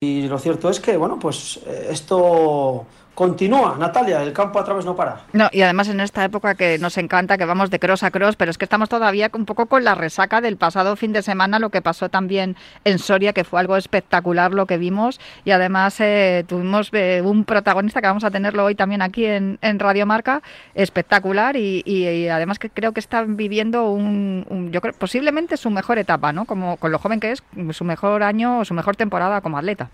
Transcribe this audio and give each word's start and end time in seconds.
the 0.00 0.17
Lo 0.28 0.38
cierto 0.38 0.70
es 0.70 0.80
que, 0.80 0.96
bueno, 0.96 1.18
pues 1.18 1.60
eh, 1.66 1.88
esto 1.90 2.86
Continúa, 3.18 3.74
Natalia, 3.76 4.22
el 4.22 4.32
campo 4.32 4.60
a 4.60 4.64
través 4.64 4.84
no 4.84 4.94
para. 4.94 5.22
No, 5.32 5.48
y 5.50 5.62
además 5.62 5.88
en 5.88 5.98
esta 5.98 6.24
época 6.24 6.54
que 6.54 6.78
nos 6.78 6.96
encanta, 6.98 7.36
que 7.36 7.46
vamos 7.46 7.68
de 7.68 7.80
cross 7.80 8.04
a 8.04 8.12
cross, 8.12 8.36
pero 8.36 8.52
es 8.52 8.58
que 8.58 8.64
estamos 8.64 8.88
todavía 8.88 9.28
un 9.34 9.44
poco 9.44 9.66
con 9.66 9.82
la 9.82 9.96
resaca 9.96 10.40
del 10.40 10.56
pasado 10.56 10.94
fin 10.94 11.12
de 11.12 11.22
semana, 11.22 11.58
lo 11.58 11.70
que 11.70 11.82
pasó 11.82 12.10
también 12.10 12.54
en 12.84 13.00
Soria, 13.00 13.32
que 13.32 13.42
fue 13.42 13.58
algo 13.58 13.76
espectacular 13.76 14.54
lo 14.54 14.66
que 14.66 14.78
vimos, 14.78 15.18
y 15.44 15.50
además 15.50 15.98
eh, 15.98 16.44
tuvimos 16.46 16.90
eh, 16.92 17.20
un 17.24 17.42
protagonista 17.42 18.00
que 18.00 18.06
vamos 18.06 18.22
a 18.22 18.30
tenerlo 18.30 18.64
hoy 18.64 18.76
también 18.76 19.02
aquí 19.02 19.24
en, 19.26 19.58
Radio 19.60 20.06
Marca, 20.06 20.40
espectacular, 20.76 21.56
y, 21.56 22.28
además 22.28 22.60
que 22.60 22.70
creo 22.70 22.92
que 22.92 23.00
está 23.00 23.24
viviendo 23.24 23.90
un, 23.90 24.70
yo 24.70 24.80
creo, 24.80 24.94
posiblemente 24.94 25.56
su 25.56 25.70
mejor 25.70 25.98
etapa, 25.98 26.32
¿no? 26.32 26.44
Como 26.44 26.76
con 26.76 26.92
lo 26.92 27.00
joven 27.00 27.18
que 27.18 27.32
es, 27.32 27.42
su 27.72 27.82
mejor 27.82 28.22
año 28.22 28.60
o 28.60 28.64
su 28.64 28.74
mejor 28.74 28.94
temporada 28.94 29.40
como 29.40 29.58
atleta. 29.58 29.90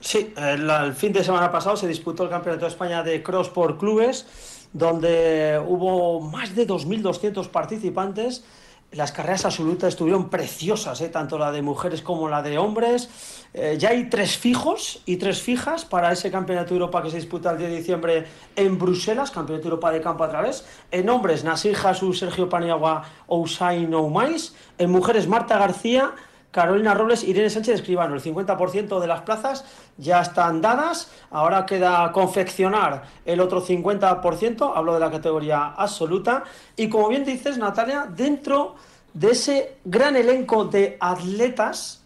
Sí, 0.00 0.32
el, 0.36 0.94
fin 0.94 1.12
de 1.12 1.24
semana 1.24 1.50
pasado 1.50 1.76
se 1.76 1.88
disputó 1.88 2.22
el 2.24 2.30
Campeonato 2.30 2.64
de 2.64 2.70
España 2.70 3.02
de 3.02 3.22
Cross 3.22 3.48
por 3.48 3.78
clubes, 3.78 4.26
donde 4.72 5.60
hubo 5.66 6.20
más 6.20 6.54
de 6.54 6.66
2.200 6.66 7.48
participantes. 7.48 8.44
Las 8.92 9.12
carreras 9.12 9.44
absolutas 9.44 9.90
estuvieron 9.90 10.30
preciosas, 10.30 11.00
¿eh? 11.02 11.08
tanto 11.08 11.36
la 11.36 11.52
de 11.52 11.60
mujeres 11.60 12.00
como 12.00 12.28
la 12.28 12.42
de 12.42 12.56
hombres. 12.56 13.10
Eh, 13.52 13.76
ya 13.78 13.90
hay 13.90 14.08
tres 14.08 14.38
fijos 14.38 15.02
y 15.04 15.16
tres 15.16 15.42
fijas 15.42 15.84
para 15.84 16.12
ese 16.12 16.30
Campeonato 16.30 16.70
de 16.70 16.80
Europa 16.80 17.02
que 17.02 17.10
se 17.10 17.16
disputa 17.16 17.50
el 17.50 17.58
10 17.58 17.70
de 17.70 17.76
diciembre 17.76 18.26
en 18.56 18.78
Bruselas, 18.78 19.30
Campeonato 19.30 19.64
de 19.64 19.70
Europa 19.70 19.90
de 19.90 20.00
campo 20.00 20.24
a 20.24 20.30
través. 20.30 20.64
En 20.90 21.10
hombres, 21.10 21.44
Nasir 21.44 21.76
Jesús, 21.76 22.20
Sergio 22.20 22.48
Paniagua, 22.48 23.02
Ousain 23.26 23.92
Oumais. 23.92 24.54
En 24.78 24.90
mujeres, 24.90 25.26
Marta 25.28 25.58
García, 25.58 26.12
Carolina 26.50 26.94
Robles, 26.94 27.24
Irene 27.24 27.50
Sánchez 27.50 27.76
Escribano. 27.76 28.14
El 28.14 28.22
50% 28.22 29.00
de 29.00 29.06
las 29.06 29.22
plazas 29.22 29.64
ya 29.96 30.20
están 30.20 30.60
dadas. 30.60 31.10
Ahora 31.30 31.66
queda 31.66 32.10
confeccionar 32.12 33.02
el 33.24 33.40
otro 33.40 33.64
50%. 33.64 34.72
Hablo 34.74 34.94
de 34.94 35.00
la 35.00 35.10
categoría 35.10 35.68
absoluta. 35.68 36.44
Y 36.76 36.88
como 36.88 37.08
bien 37.08 37.24
dices, 37.24 37.58
Natalia, 37.58 38.08
dentro 38.08 38.76
de 39.12 39.30
ese 39.30 39.76
gran 39.84 40.16
elenco 40.16 40.64
de 40.64 40.96
atletas, 41.00 42.02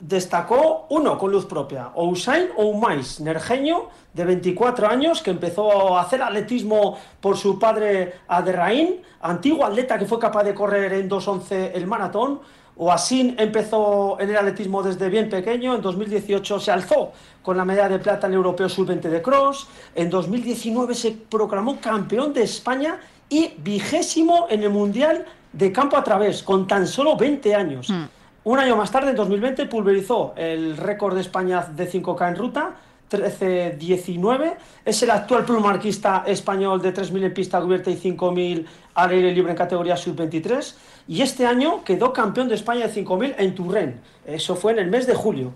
destacó 0.00 0.86
uno 0.90 1.16
con 1.16 1.30
luz 1.30 1.46
propia, 1.46 1.90
Ousain 1.94 2.48
Oumais, 2.56 3.20
nergeño 3.20 3.88
de 4.12 4.24
24 4.24 4.88
años, 4.88 5.22
que 5.22 5.30
empezó 5.30 5.96
a 5.96 6.02
hacer 6.02 6.22
atletismo 6.22 6.98
por 7.20 7.38
su 7.38 7.58
padre 7.58 8.20
Aderraín, 8.28 9.00
antiguo 9.22 9.64
atleta 9.64 9.98
que 9.98 10.04
fue 10.04 10.18
capaz 10.18 10.44
de 10.44 10.54
correr 10.54 10.92
en 10.92 11.08
2.11 11.08 11.70
el 11.74 11.86
maratón, 11.86 12.40
Oasin 12.76 13.36
empezó 13.38 14.18
en 14.18 14.30
el 14.30 14.36
atletismo 14.36 14.82
desde 14.82 15.08
bien 15.08 15.28
pequeño, 15.28 15.74
en 15.74 15.82
2018 15.82 16.58
se 16.58 16.70
alzó 16.70 17.12
con 17.42 17.56
la 17.56 17.64
medalla 17.64 17.90
de 17.90 17.98
plata 17.98 18.26
en 18.26 18.32
el 18.32 18.36
Europeo 18.38 18.68
Sub-20 18.68 19.00
de 19.02 19.22
Cross, 19.22 19.68
en 19.94 20.10
2019 20.10 20.94
se 20.94 21.12
proclamó 21.12 21.80
campeón 21.80 22.32
de 22.32 22.42
España 22.42 22.98
y 23.28 23.54
vigésimo 23.58 24.46
en 24.50 24.62
el 24.62 24.70
Mundial 24.70 25.24
de 25.52 25.70
campo 25.70 25.96
a 25.96 26.02
través, 26.02 26.42
con 26.42 26.66
tan 26.66 26.86
solo 26.86 27.16
20 27.16 27.54
años. 27.54 27.90
Mm. 27.90 28.04
Un 28.44 28.58
año 28.58 28.76
más 28.76 28.90
tarde, 28.90 29.10
en 29.10 29.16
2020, 29.16 29.66
pulverizó 29.66 30.34
el 30.36 30.76
récord 30.76 31.14
de 31.14 31.22
España 31.22 31.62
de 31.62 31.90
5K 31.90 32.28
en 32.28 32.36
ruta, 32.36 32.74
13-19. 33.10 34.54
Es 34.84 35.02
el 35.02 35.10
actual 35.10 35.44
plumarquista 35.44 36.24
español 36.26 36.82
de 36.82 36.92
3.000 36.92 37.24
en 37.24 37.34
pista 37.34 37.60
cubierta 37.60 37.90
y 37.90 37.96
5.000 37.96 38.66
al 38.94 39.10
aire 39.10 39.32
libre 39.32 39.52
en 39.52 39.56
categoría 39.56 39.96
sub-23. 39.96 40.74
Y 41.06 41.22
este 41.22 41.46
año 41.46 41.84
quedó 41.84 42.12
campeón 42.12 42.48
de 42.48 42.54
España 42.54 42.88
de 42.88 43.04
5.000 43.04 43.34
en 43.38 43.54
Turren. 43.54 44.00
Eso 44.26 44.56
fue 44.56 44.72
en 44.72 44.78
el 44.78 44.90
mes 44.90 45.06
de 45.06 45.14
julio. 45.14 45.52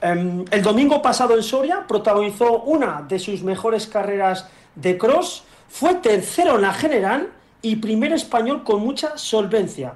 Em, 0.00 0.44
el 0.50 0.62
domingo 0.62 1.02
pasado 1.02 1.36
en 1.36 1.42
Soria 1.42 1.84
protagonizó 1.86 2.62
una 2.62 3.04
de 3.08 3.18
sus 3.18 3.42
mejores 3.42 3.86
carreras 3.86 4.46
de 4.74 4.96
cross. 4.98 5.44
Fue 5.68 5.94
tercero 5.94 6.56
en 6.56 6.62
la 6.62 6.72
general 6.72 7.28
y 7.62 7.76
primer 7.76 8.12
español 8.12 8.64
con 8.64 8.80
mucha 8.80 9.16
solvencia. 9.16 9.94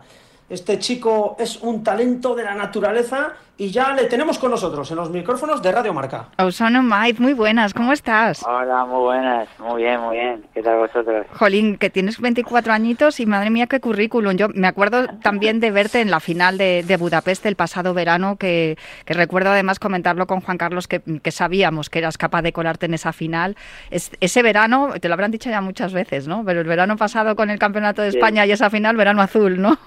Este 0.48 0.78
chico 0.78 1.34
es 1.40 1.60
un 1.60 1.82
talento 1.82 2.36
de 2.36 2.44
la 2.44 2.54
naturaleza 2.54 3.34
y 3.58 3.70
ya 3.70 3.94
le 3.94 4.04
tenemos 4.04 4.38
con 4.38 4.50
nosotros 4.50 4.90
en 4.90 4.96
los 4.96 5.10
micrófonos 5.10 5.62
de 5.62 5.72
Radio 5.72 5.94
Marca. 5.94 6.28
Ausano 6.36 6.82
Mait, 6.82 7.18
muy 7.18 7.32
buenas, 7.32 7.72
¿cómo 7.72 7.92
estás? 7.92 8.44
Hola, 8.46 8.84
muy 8.84 9.00
buenas, 9.00 9.48
muy 9.58 9.82
bien, 9.82 10.00
muy 10.00 10.16
bien. 10.16 10.44
¿Qué 10.52 10.62
tal 10.62 10.76
vosotros? 10.76 11.26
Jolín, 11.32 11.78
que 11.78 11.88
tienes 11.88 12.20
24 12.20 12.72
añitos 12.72 13.18
y 13.18 13.26
madre 13.26 13.48
mía 13.50 13.66
qué 13.66 13.80
currículum. 13.80 14.36
Yo 14.36 14.48
me 14.50 14.66
acuerdo 14.66 15.06
también 15.22 15.58
de 15.58 15.70
verte 15.70 16.00
en 16.00 16.10
la 16.10 16.20
final 16.20 16.58
de, 16.58 16.96
Budapest 16.98 17.46
el 17.46 17.56
pasado 17.56 17.94
verano, 17.94 18.36
que, 18.36 18.76
recuerdo 19.06 19.50
además 19.50 19.78
comentarlo 19.78 20.26
con 20.26 20.42
Juan 20.42 20.58
Carlos, 20.58 20.86
que, 20.86 21.00
sabíamos 21.30 21.88
que 21.90 21.98
eras 21.98 22.18
capaz 22.18 22.42
de 22.42 22.52
colarte 22.52 22.86
en 22.86 22.94
esa 22.94 23.12
final. 23.12 23.56
ese 23.90 24.42
verano, 24.42 24.90
te 25.00 25.08
lo 25.08 25.14
habrán 25.14 25.30
dicho 25.30 25.50
ya 25.50 25.60
muchas 25.60 25.92
veces, 25.92 26.28
¿no? 26.28 26.44
Pero 26.44 26.60
el 26.60 26.66
verano 26.66 26.96
pasado 26.96 27.34
con 27.34 27.50
el 27.50 27.58
Campeonato 27.58 28.02
de 28.02 28.08
España 28.08 28.44
y 28.44 28.52
esa 28.52 28.70
final, 28.70 28.96
verano 28.96 29.22
azul, 29.22 29.60
¿no? 29.60 29.78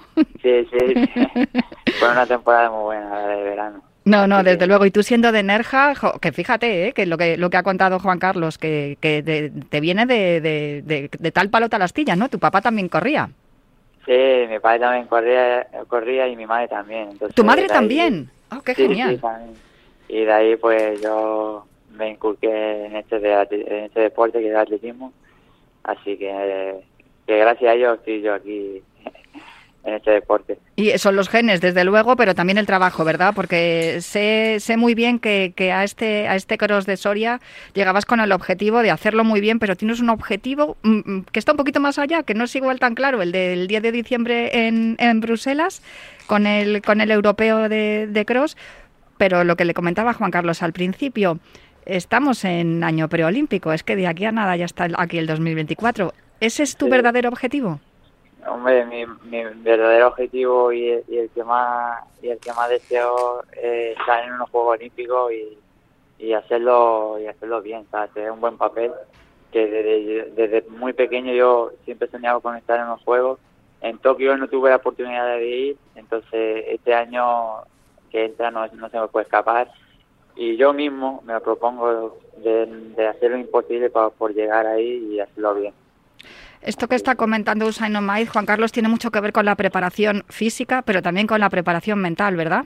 Sí, 0.42 0.49
sí, 0.70 1.48
Fue 1.98 2.10
una 2.10 2.26
temporada 2.26 2.70
muy 2.70 2.82
buena 2.82 3.10
la 3.10 3.28
de 3.28 3.42
verano. 3.42 3.82
No, 4.04 4.26
no, 4.26 4.42
desde 4.42 4.66
luego. 4.66 4.86
Y 4.86 4.90
tú 4.90 5.02
siendo 5.02 5.30
de 5.30 5.42
Nerja, 5.42 5.92
que 6.20 6.32
fíjate, 6.32 6.88
¿eh? 6.88 6.92
que 6.92 7.06
lo 7.06 7.18
que 7.18 7.36
lo 7.36 7.50
que 7.50 7.56
ha 7.58 7.62
contado 7.62 7.98
Juan 7.98 8.18
Carlos, 8.18 8.58
que, 8.58 8.96
que 9.00 9.52
te 9.68 9.80
viene 9.80 10.06
de, 10.06 10.40
de, 10.40 11.08
de, 11.16 11.30
tal 11.30 11.50
palo 11.50 11.68
tal 11.68 11.82
astilla, 11.82 12.16
¿no? 12.16 12.28
Tu 12.28 12.38
papá 12.38 12.60
también 12.60 12.88
corría. 12.88 13.30
Sí, 14.06 14.46
mi 14.48 14.58
padre 14.58 14.80
también 14.80 15.06
corría, 15.06 15.66
corría 15.86 16.28
y 16.28 16.36
mi 16.36 16.46
madre 16.46 16.68
también. 16.68 17.10
¿Tu 17.34 17.44
madre 17.44 17.66
también? 17.66 18.30
¡Oh, 18.50 18.62
qué 18.62 18.74
genial! 18.74 19.20
y 20.08 20.24
de 20.24 20.32
ahí 20.32 20.56
pues 20.56 21.00
yo 21.00 21.66
me 21.92 22.10
inculqué 22.10 22.86
en 22.86 22.96
este, 22.96 23.20
de, 23.20 23.32
en 23.32 23.84
este 23.84 24.00
deporte 24.00 24.40
que 24.40 24.46
es 24.46 24.50
el 24.50 24.56
atletismo. 24.56 25.12
Así 25.84 26.16
que, 26.16 26.80
que 27.26 27.38
gracias 27.38 27.70
a 27.70 27.74
ellos 27.74 27.98
estoy 27.98 28.22
yo 28.22 28.34
aquí 28.34 28.82
en 29.84 29.94
este 29.94 30.10
deporte. 30.10 30.58
Y 30.76 30.96
son 30.98 31.16
los 31.16 31.28
genes, 31.28 31.60
desde 31.60 31.84
luego, 31.84 32.16
pero 32.16 32.34
también 32.34 32.58
el 32.58 32.66
trabajo, 32.66 33.04
¿verdad? 33.04 33.32
Porque 33.34 33.98
sé, 34.00 34.58
sé 34.60 34.76
muy 34.76 34.94
bien 34.94 35.18
que, 35.18 35.52
que, 35.56 35.72
a 35.72 35.84
este 35.84 36.28
a 36.28 36.36
este 36.36 36.58
cross 36.58 36.86
de 36.86 36.96
Soria 36.96 37.40
llegabas 37.74 38.04
con 38.04 38.20
el 38.20 38.32
objetivo 38.32 38.82
de 38.82 38.90
hacerlo 38.90 39.24
muy 39.24 39.40
bien, 39.40 39.58
pero 39.58 39.76
tienes 39.76 40.00
un 40.00 40.10
objetivo 40.10 40.76
mm, 40.82 40.98
mm, 41.04 41.24
que 41.32 41.38
está 41.38 41.52
un 41.52 41.58
poquito 41.58 41.80
más 41.80 41.98
allá, 41.98 42.22
que 42.22 42.34
no 42.34 42.44
es 42.44 42.54
igual 42.56 42.78
tan 42.78 42.94
claro, 42.94 43.22
el 43.22 43.32
del 43.32 43.66
10 43.66 43.82
de 43.82 43.92
diciembre 43.92 44.66
en, 44.66 44.96
en 44.98 45.20
Bruselas, 45.20 45.82
con 46.26 46.46
el, 46.46 46.82
con 46.82 47.00
el 47.00 47.10
europeo 47.10 47.68
de, 47.68 48.06
de 48.06 48.24
cross, 48.24 48.56
pero 49.18 49.44
lo 49.44 49.56
que 49.56 49.64
le 49.64 49.74
comentaba 49.74 50.14
Juan 50.14 50.30
Carlos 50.30 50.62
al 50.62 50.72
principio, 50.72 51.38
estamos 51.86 52.44
en 52.44 52.84
año 52.84 53.08
preolímpico, 53.08 53.72
es 53.72 53.82
que 53.82 53.96
de 53.96 54.06
aquí 54.06 54.24
a 54.24 54.32
nada 54.32 54.56
ya 54.56 54.64
está 54.64 54.88
aquí 54.96 55.18
el 55.18 55.26
2024. 55.26 56.12
¿Ese 56.40 56.62
es 56.62 56.76
tu 56.76 56.88
verdadero 56.88 57.28
objetivo? 57.28 57.80
Hombre, 58.46 58.84
mi, 58.86 59.04
mi 59.06 59.44
verdadero 59.62 60.08
objetivo 60.08 60.72
y, 60.72 60.88
el 60.88 61.30
que 61.34 61.44
más 61.44 62.02
y 62.22 62.28
el 62.28 62.38
que 62.38 62.52
más 62.52 62.68
deseo 62.68 63.42
es 63.52 63.98
estar 63.98 64.24
en 64.24 64.34
unos 64.34 64.50
Juegos 64.50 64.78
Olímpicos 64.78 65.32
y, 65.32 65.58
y 66.18 66.32
hacerlo 66.32 67.18
y 67.18 67.26
hacerlo 67.26 67.60
bien, 67.62 67.86
hacer 67.92 68.30
un 68.30 68.40
buen 68.40 68.56
papel. 68.56 68.92
Que 69.52 69.66
desde, 69.66 70.30
desde 70.30 70.70
muy 70.70 70.92
pequeño 70.92 71.32
yo 71.32 71.72
siempre 71.84 72.06
he 72.06 72.10
soñado 72.10 72.40
con 72.40 72.56
estar 72.56 72.78
en 72.78 72.86
los 72.86 73.02
Juegos. 73.02 73.38
En 73.80 73.98
Tokio 73.98 74.36
no 74.36 74.48
tuve 74.48 74.70
la 74.70 74.76
oportunidad 74.76 75.26
de 75.36 75.48
ir, 75.48 75.76
entonces 75.94 76.64
este 76.68 76.94
año 76.94 77.62
que 78.10 78.26
entra 78.26 78.50
no, 78.50 78.66
no 78.66 78.88
se 78.90 79.00
me 79.00 79.08
puede 79.08 79.24
escapar 79.24 79.70
y 80.36 80.56
yo 80.56 80.72
mismo 80.72 81.22
me 81.24 81.38
propongo 81.40 82.18
de, 82.38 82.66
de 82.66 83.06
hacer 83.06 83.30
lo 83.30 83.38
imposible 83.38 83.90
para, 83.90 84.10
por 84.10 84.32
llegar 84.32 84.66
ahí 84.66 85.12
y 85.12 85.20
hacerlo 85.20 85.54
bien. 85.54 85.74
Esto 86.62 86.88
que 86.88 86.94
está 86.94 87.14
comentando 87.14 87.66
Usain 87.66 87.94
Juan 88.26 88.46
Carlos, 88.46 88.72
tiene 88.72 88.88
mucho 88.88 89.10
que 89.10 89.20
ver 89.20 89.32
con 89.32 89.46
la 89.46 89.54
preparación 89.54 90.24
física, 90.28 90.82
pero 90.82 91.00
también 91.00 91.26
con 91.26 91.40
la 91.40 91.48
preparación 91.48 91.98
mental, 92.00 92.36
¿verdad? 92.36 92.64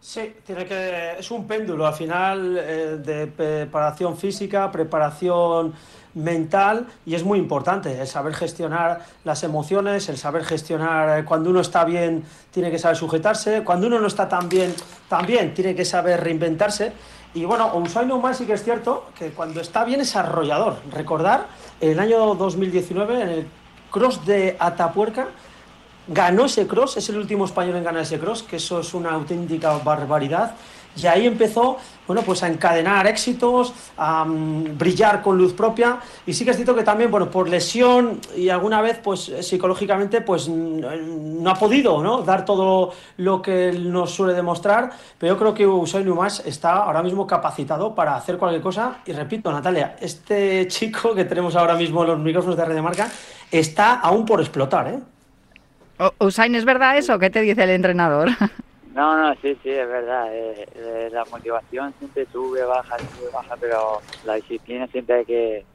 Sí, 0.00 0.32
tiene 0.46 0.64
que 0.64 1.18
es 1.18 1.30
un 1.30 1.46
péndulo 1.46 1.86
al 1.86 1.94
final 1.94 2.56
eh, 2.56 2.98
de 3.04 3.26
preparación 3.26 4.16
física, 4.16 4.70
preparación 4.70 5.74
mental 6.18 6.86
y 7.06 7.14
es 7.14 7.24
muy 7.24 7.38
importante 7.38 8.00
el 8.00 8.06
saber 8.06 8.34
gestionar 8.34 9.00
las 9.24 9.42
emociones, 9.44 10.08
el 10.08 10.18
saber 10.18 10.44
gestionar 10.44 11.20
eh, 11.20 11.24
cuando 11.24 11.50
uno 11.50 11.60
está 11.60 11.84
bien 11.84 12.24
tiene 12.50 12.70
que 12.70 12.78
saber 12.78 12.96
sujetarse, 12.96 13.62
cuando 13.64 13.86
uno 13.86 13.98
no 13.98 14.06
está 14.06 14.28
tan 14.28 14.48
bien 14.48 14.74
también 15.08 15.54
tiene 15.54 15.74
que 15.74 15.84
saber 15.84 16.22
reinventarse 16.22 16.92
y 17.34 17.44
bueno, 17.44 17.76
Usain 17.76 18.08
Bolt 18.08 18.34
sí 18.34 18.46
que 18.46 18.54
es 18.54 18.64
cierto 18.64 19.06
que 19.16 19.30
cuando 19.30 19.60
está 19.60 19.84
bien 19.84 20.00
es 20.00 20.16
arrollador. 20.16 20.78
Recordar, 20.90 21.46
el 21.80 22.00
año 22.00 22.34
2019, 22.34 23.22
en 23.22 23.28
el 23.28 23.46
cross 23.90 24.24
de 24.24 24.56
Atapuerca, 24.58 25.28
ganó 26.08 26.46
ese 26.46 26.66
cross, 26.66 26.96
es 26.96 27.08
el 27.10 27.18
último 27.18 27.44
español 27.44 27.76
en 27.76 27.84
ganar 27.84 28.02
ese 28.02 28.18
cross, 28.18 28.42
que 28.42 28.56
eso 28.56 28.80
es 28.80 28.94
una 28.94 29.12
auténtica 29.12 29.76
barbaridad. 29.78 30.54
Y 31.02 31.06
ahí 31.06 31.26
empezó 31.26 31.78
bueno, 32.08 32.22
pues 32.22 32.42
a 32.42 32.48
encadenar 32.48 33.06
éxitos, 33.06 33.74
a 33.98 34.24
mm, 34.24 34.78
brillar 34.78 35.20
con 35.20 35.36
luz 35.36 35.52
propia 35.52 35.98
y 36.26 36.32
sí 36.32 36.42
que 36.42 36.52
es 36.52 36.56
cierto 36.56 36.74
que 36.74 36.82
también, 36.82 37.10
bueno, 37.10 37.30
por 37.30 37.48
lesión 37.50 38.18
y 38.34 38.48
alguna 38.48 38.80
vez 38.80 38.98
pues 39.04 39.30
psicológicamente 39.42 40.22
pues 40.22 40.48
no 40.48 41.50
ha 41.50 41.54
podido, 41.54 42.02
¿no? 42.02 42.22
dar 42.22 42.46
todo 42.46 42.94
lo 43.18 43.42
que 43.42 43.72
nos 43.72 44.10
suele 44.10 44.32
demostrar, 44.32 44.90
pero 45.18 45.34
yo 45.34 45.38
creo 45.38 45.54
que 45.54 45.66
Usain 45.66 46.08
Umas 46.08 46.40
está 46.46 46.78
ahora 46.78 47.02
mismo 47.02 47.26
capacitado 47.26 47.94
para 47.94 48.16
hacer 48.16 48.38
cualquier 48.38 48.62
cosa 48.62 49.00
y 49.04 49.12
repito, 49.12 49.52
Natalia, 49.52 49.96
este 50.00 50.66
chico 50.68 51.14
que 51.14 51.26
tenemos 51.26 51.56
ahora 51.56 51.74
mismo 51.74 52.02
en 52.04 52.08
los 52.08 52.18
micrófonos 52.18 52.56
de 52.56 52.64
Red 52.64 52.80
Marca 52.80 53.10
está 53.50 54.00
aún 54.00 54.24
por 54.24 54.40
explotar, 54.40 54.88
¿eh? 54.88 54.98
Usain, 56.20 56.54
¿es 56.54 56.64
verdad 56.64 56.96
eso? 56.96 57.18
¿Qué 57.18 57.28
te 57.28 57.42
dice 57.42 57.64
el 57.64 57.70
entrenador? 57.70 58.30
No, 58.98 59.16
no, 59.16 59.32
sí, 59.36 59.56
sí, 59.62 59.70
es 59.70 59.88
verdad. 59.88 60.34
Eh, 60.34 60.66
eh, 60.74 61.08
la 61.12 61.24
motivación 61.26 61.94
siempre 62.00 62.26
sube, 62.32 62.64
baja, 62.64 62.96
sube, 62.98 63.30
baja, 63.32 63.56
pero 63.56 64.02
la 64.24 64.34
disciplina 64.34 64.88
siempre 64.88 65.18
hay 65.18 65.24
que 65.24 65.66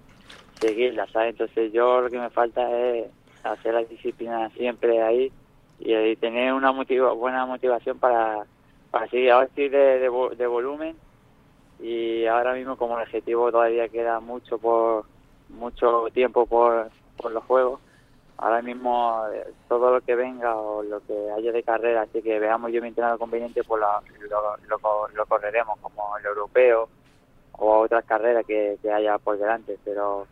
seguirla, 0.59 1.07
¿sabes? 1.07 1.29
Entonces 1.29 1.71
yo 1.71 2.01
lo 2.01 2.09
que 2.09 2.19
me 2.19 2.29
falta 2.31 2.69
es 2.69 3.07
hacer 3.43 3.75
la 3.75 3.85
disciplina 3.85 4.49
siempre 4.49 5.01
ahí 5.01 5.31
y, 5.79 6.17
tener 6.17 6.51
una 6.51 6.71
buena 6.71 7.45
motivación 7.45 7.97
para, 7.97 8.43
para 8.91 9.07
seguir. 9.07 9.31
Ahora 9.31 9.45
estoy 9.45 9.69
de, 9.69 9.99
de, 9.99 10.47
volumen 10.47 10.97
y 11.79 12.25
ahora 12.25 12.53
mismo 12.53 12.75
como 12.75 12.97
el 12.97 13.03
objetivo 13.03 13.49
todavía 13.53 13.87
queda 13.87 14.19
mucho 14.19 14.57
por 14.57 15.05
mucho 15.47 16.07
tiempo 16.13 16.45
por 16.45 16.91
los 17.31 17.43
juegos 17.45 17.79
ahora 18.37 18.61
mismo 18.61 19.23
eh, 19.33 19.47
todo 19.67 19.91
lo 19.91 20.01
que 20.01 20.15
venga 20.15 20.55
o 20.55 20.83
lo 20.83 20.99
que 21.05 21.31
haya 21.31 21.51
de 21.51 21.63
carrera, 21.63 22.01
así 22.01 22.21
que 22.21 22.39
veamos 22.39 22.71
yo 22.71 22.81
mi 22.81 22.89
entrenador 22.89 23.19
conveniente, 23.19 23.63
pues 23.63 23.81
lo, 23.81 24.79
lo, 25.13 25.25
correremos 25.25 25.79
como 25.79 26.17
el 26.17 26.25
europeo 26.25 26.89
o 27.53 27.79
otras 27.79 28.03
carreras 28.05 28.45
que, 28.45 28.77
haya 28.93 29.17
por 29.17 29.37
delante. 29.37 29.77
Pero 29.85 30.27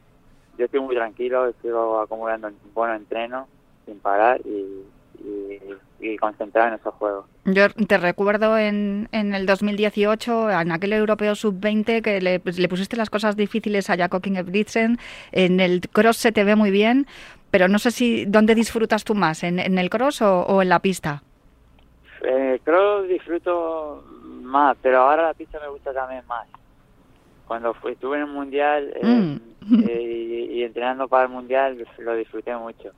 yo 0.57 0.65
estoy 0.65 0.79
muy 0.79 0.95
tranquilo, 0.95 1.47
estoy 1.47 1.71
acumulando 2.03 2.51
buenos 2.73 2.97
entrenos 2.97 3.47
sin 3.85 3.99
parar 3.99 4.41
y, 4.45 4.83
y, 5.99 6.17
concentrado 6.17 6.69
en 6.69 6.73
esos 6.75 6.93
juegos. 6.95 7.25
Yo 7.45 7.69
te 7.69 7.97
recuerdo 7.97 8.57
en, 8.57 9.07
en 9.11 9.33
el 9.33 9.45
2018, 9.45 10.49
en 10.51 10.71
aquel 10.71 10.93
europeo 10.93 11.35
sub-20, 11.35 12.01
que 12.01 12.21
le, 12.21 12.41
le, 12.43 12.69
pusiste 12.69 12.97
las 12.97 13.09
cosas 13.09 13.35
difíciles 13.35 13.89
a 13.89 13.97
Jacob 13.97 14.21
Ingebrigtsen. 14.25 14.97
En 15.31 15.59
el 15.59 15.81
cross 15.89 16.17
se 16.17 16.31
te 16.31 16.43
ve 16.43 16.55
muy 16.55 16.71
bien, 16.71 17.07
pero 17.51 17.67
no 17.67 17.77
sé 17.79 17.91
si 17.91 18.25
dónde 18.25 18.55
disfrutas 18.55 19.03
tú 19.03 19.13
más, 19.13 19.43
en, 19.43 19.59
el 19.59 19.89
cross 19.89 20.21
o, 20.21 20.61
en 20.61 20.69
la 20.69 20.79
pista. 20.79 21.21
En 22.23 22.51
el 22.51 22.61
cross 22.61 23.07
disfruto 23.09 24.03
más, 24.41 24.77
pero 24.81 25.01
ahora 25.01 25.23
la 25.23 25.33
pista 25.33 25.59
me 25.59 25.67
gusta 25.67 25.93
también 25.93 26.25
más. 26.27 26.47
Cuando 27.45 27.75
estuve 27.89 28.15
en 28.17 28.23
el 28.23 28.29
mundial 28.29 28.93
eh, 28.95 29.05
mm. 29.05 29.83
eh, 29.89 30.47
y, 30.51 30.63
entrenando 30.63 31.09
para 31.09 31.23
el 31.23 31.29
mundial 31.29 31.85
lo 31.99 32.15
disfruté 32.15 32.55
mucho. 32.55 32.91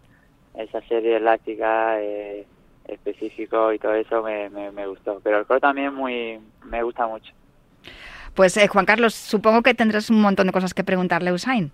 Esa 0.53 0.81
serie 0.81 1.17
elástica 1.17 1.99
eh, 1.99 2.45
específico 2.88 3.73
y 3.73 3.79
todo 3.79 3.95
eso 3.95 4.21
me, 4.21 4.49
me, 4.49 4.85
gustó. 4.85 5.19
Pero 5.23 5.39
el 5.39 5.45
cross 5.47 5.61
también 5.61 5.95
muy 5.95 6.39
me 6.63 6.83
gusta 6.83 7.07
mucho. 7.07 7.33
Pues 8.35 8.59
Juan 8.69 8.85
Carlos, 8.85 9.15
supongo 9.15 9.63
que 9.63 9.73
tendrás 9.73 10.11
un 10.11 10.21
montón 10.21 10.47
de 10.47 10.53
cosas 10.53 10.75
que 10.75 10.83
preguntarle 10.83 11.31
a 11.31 11.33
Usain. 11.33 11.71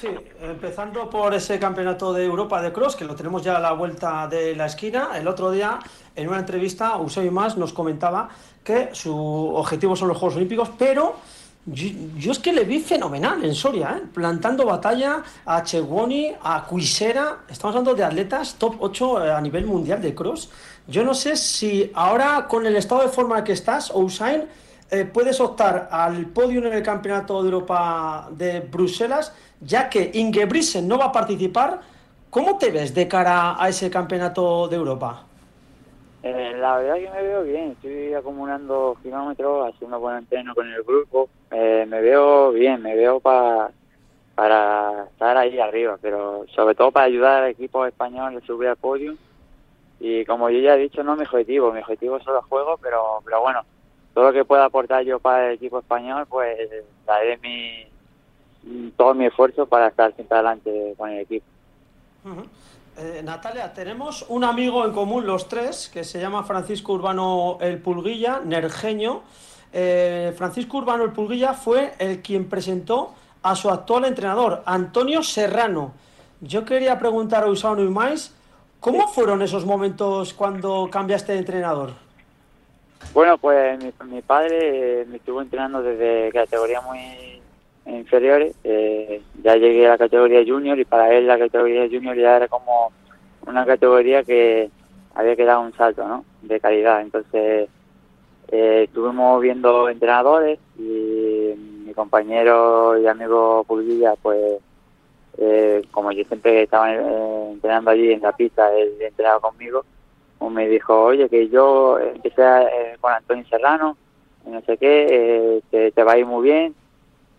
Sí, 0.00 0.08
empezando 0.40 1.08
por 1.08 1.34
ese 1.34 1.58
campeonato 1.58 2.12
de 2.12 2.24
Europa 2.24 2.60
de 2.60 2.72
cross, 2.72 2.96
que 2.96 3.04
lo 3.04 3.14
tenemos 3.14 3.42
ya 3.42 3.56
a 3.56 3.60
la 3.60 3.72
vuelta 3.72 4.26
de 4.26 4.56
la 4.56 4.66
esquina. 4.66 5.10
El 5.14 5.28
otro 5.28 5.50
día, 5.50 5.78
en 6.16 6.28
una 6.28 6.38
entrevista, 6.38 6.94
Eusebio 6.98 7.30
Más 7.30 7.56
nos 7.56 7.72
comentaba 7.72 8.28
que 8.64 8.90
su 8.92 9.14
objetivo 9.14 9.94
son 9.94 10.08
los 10.08 10.16
Juegos 10.16 10.36
Olímpicos, 10.36 10.70
pero 10.78 11.16
yo, 11.64 12.32
es 12.32 12.40
que 12.40 12.52
le 12.52 12.64
vi 12.64 12.80
fenomenal 12.80 13.44
en 13.44 13.54
Soria, 13.54 13.96
¿eh? 13.96 14.06
plantando 14.12 14.66
batalla 14.66 15.22
a 15.46 15.62
Chewoni, 15.62 16.32
a 16.42 16.64
Cuisera. 16.64 17.44
Estamos 17.48 17.76
hablando 17.76 17.94
de 17.94 18.02
atletas 18.02 18.56
top 18.58 18.76
8 18.80 19.24
eh, 19.24 19.32
a 19.32 19.40
nivel 19.40 19.66
mundial 19.66 20.02
de 20.02 20.12
cross. 20.12 20.50
Yo 20.88 21.04
no 21.04 21.14
sé 21.14 21.36
si 21.36 21.88
ahora, 21.94 22.48
con 22.48 22.66
el 22.66 22.74
estado 22.74 23.02
de 23.02 23.08
forma 23.08 23.44
que 23.44 23.52
estás, 23.52 23.92
Usain, 23.94 24.44
eh, 24.92 25.06
puedes 25.06 25.40
optar 25.40 25.88
al 25.90 26.26
podio 26.26 26.64
en 26.64 26.72
el 26.72 26.82
Campeonato 26.82 27.42
de 27.42 27.48
Europa 27.48 28.28
de 28.30 28.60
Bruselas 28.60 29.34
ya 29.64 29.88
que 29.88 30.10
Ingebrigtsen 30.12 30.86
no 30.86 30.98
va 30.98 31.06
a 31.06 31.12
participar, 31.12 31.80
¿cómo 32.30 32.58
te 32.58 32.70
ves 32.70 32.94
de 32.94 33.08
cara 33.08 33.56
a 33.62 33.68
ese 33.68 33.90
campeonato 33.90 34.68
de 34.68 34.76
Europa? 34.76 35.24
Eh, 36.22 36.54
la 36.58 36.76
verdad 36.76 36.96
que 36.96 37.10
me 37.10 37.22
veo 37.22 37.42
bien, 37.42 37.70
estoy 37.72 38.14
acumulando 38.14 38.96
kilómetros, 39.02 39.72
haciendo 39.72 39.98
buen 39.98 40.18
entreno 40.18 40.54
con 40.54 40.70
el 40.70 40.82
grupo, 40.82 41.28
eh, 41.50 41.84
me 41.88 42.00
veo 42.00 42.52
bien, 42.52 42.82
me 42.82 42.94
veo 42.94 43.18
para 43.20 43.70
para 44.34 45.04
estar 45.04 45.36
ahí 45.36 45.58
arriba, 45.58 45.98
pero 46.00 46.46
sobre 46.54 46.74
todo 46.74 46.90
para 46.90 47.06
ayudar 47.06 47.42
al 47.42 47.50
equipo 47.50 47.84
español 47.84 48.36
a 48.36 48.46
subir 48.46 48.68
al 48.68 48.76
podio. 48.76 49.14
Y 50.00 50.24
como 50.24 50.48
yo 50.48 50.58
ya 50.58 50.74
he 50.74 50.78
dicho, 50.78 51.04
no 51.04 51.16
mi 51.16 51.22
objetivo, 51.22 51.70
mi 51.70 51.80
objetivo 51.80 52.18
son 52.20 52.34
los 52.34 52.44
juegos, 52.46 52.80
pero, 52.82 53.20
pero 53.24 53.42
bueno, 53.42 53.60
todo 54.14 54.24
lo 54.24 54.32
que 54.32 54.44
pueda 54.44 54.66
aportar 54.66 55.04
yo 55.04 55.18
para 55.18 55.48
el 55.48 55.54
equipo 55.54 55.78
español, 55.78 56.26
pues 56.28 56.56
daré 57.06 57.38
mi, 57.38 58.90
todo 58.96 59.14
mi 59.14 59.26
esfuerzo 59.26 59.66
para 59.66 59.88
estar 59.88 60.14
siempre 60.14 60.36
adelante 60.36 60.94
con 60.96 61.10
el 61.10 61.20
equipo. 61.20 61.46
Eh, 62.98 63.22
Natalia, 63.24 63.72
tenemos 63.72 64.26
un 64.28 64.44
amigo 64.44 64.84
en 64.84 64.92
común 64.92 65.26
los 65.26 65.48
tres 65.48 65.88
que 65.88 66.04
se 66.04 66.20
llama 66.20 66.44
Francisco 66.44 66.92
Urbano 66.92 67.58
El 67.60 67.78
Pulguilla, 67.78 68.40
nergeño. 68.44 69.22
Eh, 69.72 70.34
Francisco 70.36 70.76
Urbano 70.76 71.04
El 71.04 71.12
Pulguilla 71.12 71.54
fue 71.54 71.94
el 71.98 72.20
quien 72.20 72.48
presentó 72.48 73.14
a 73.42 73.56
su 73.56 73.70
actual 73.70 74.04
entrenador, 74.04 74.62
Antonio 74.66 75.22
Serrano. 75.22 75.92
Yo 76.40 76.64
quería 76.64 76.98
preguntar 76.98 77.44
a 77.44 77.48
Usano 77.48 77.82
y 77.82 77.88
Mais, 77.88 78.34
¿cómo 78.78 79.08
fueron 79.08 79.42
esos 79.42 79.64
momentos 79.64 80.34
cuando 80.34 80.88
cambiaste 80.90 81.32
de 81.32 81.38
entrenador? 81.38 81.94
Bueno, 83.14 83.38
pues 83.38 83.78
mi, 84.06 84.22
padre 84.22 85.04
me 85.08 85.16
estuvo 85.16 85.42
entrenando 85.42 85.82
desde 85.82 86.32
categoría 86.32 86.80
muy 86.80 87.42
inferiores, 87.86 88.54
eh, 88.64 89.20
ya 89.42 89.56
llegué 89.56 89.86
a 89.86 89.90
la 89.90 89.98
categoría 89.98 90.44
junior 90.46 90.78
y 90.78 90.84
para 90.84 91.12
él 91.12 91.26
la 91.26 91.38
categoría 91.38 91.88
junior 91.88 92.16
ya 92.16 92.36
era 92.36 92.48
como 92.48 92.92
una 93.46 93.66
categoría 93.66 94.22
que 94.22 94.70
había 95.14 95.36
que 95.36 95.44
dar 95.44 95.58
un 95.58 95.74
salto 95.74 96.06
¿no? 96.06 96.24
de 96.42 96.60
calidad. 96.60 97.02
Entonces 97.02 97.68
eh, 98.48 98.84
estuvimos 98.84 99.40
viendo 99.40 99.88
entrenadores 99.88 100.58
y 100.78 101.54
mi 101.86 101.92
compañero 101.94 102.98
y 102.98 103.06
amigo 103.06 103.64
Pulvilla, 103.64 104.14
pues 104.20 104.58
eh, 105.38 105.82
como 105.90 106.12
yo 106.12 106.24
siempre 106.24 106.62
estaba 106.62 106.94
eh, 106.94 107.50
entrenando 107.52 107.90
allí 107.90 108.12
en 108.12 108.20
la 108.20 108.32
pista, 108.32 108.74
él 108.76 108.92
entrenaba 109.00 109.40
conmigo, 109.40 109.84
me 110.50 110.68
dijo, 110.68 111.04
oye, 111.04 111.28
que 111.28 111.48
yo 111.48 111.98
empecé 111.98 112.42
con 113.00 113.12
Antonio 113.12 113.44
Serrano, 113.48 113.96
no 114.46 114.60
sé 114.62 114.76
qué, 114.76 115.62
que 115.70 115.92
te 115.92 116.02
va 116.02 116.12
a 116.12 116.18
ir 116.18 116.26
muy 116.26 116.44
bien, 116.44 116.74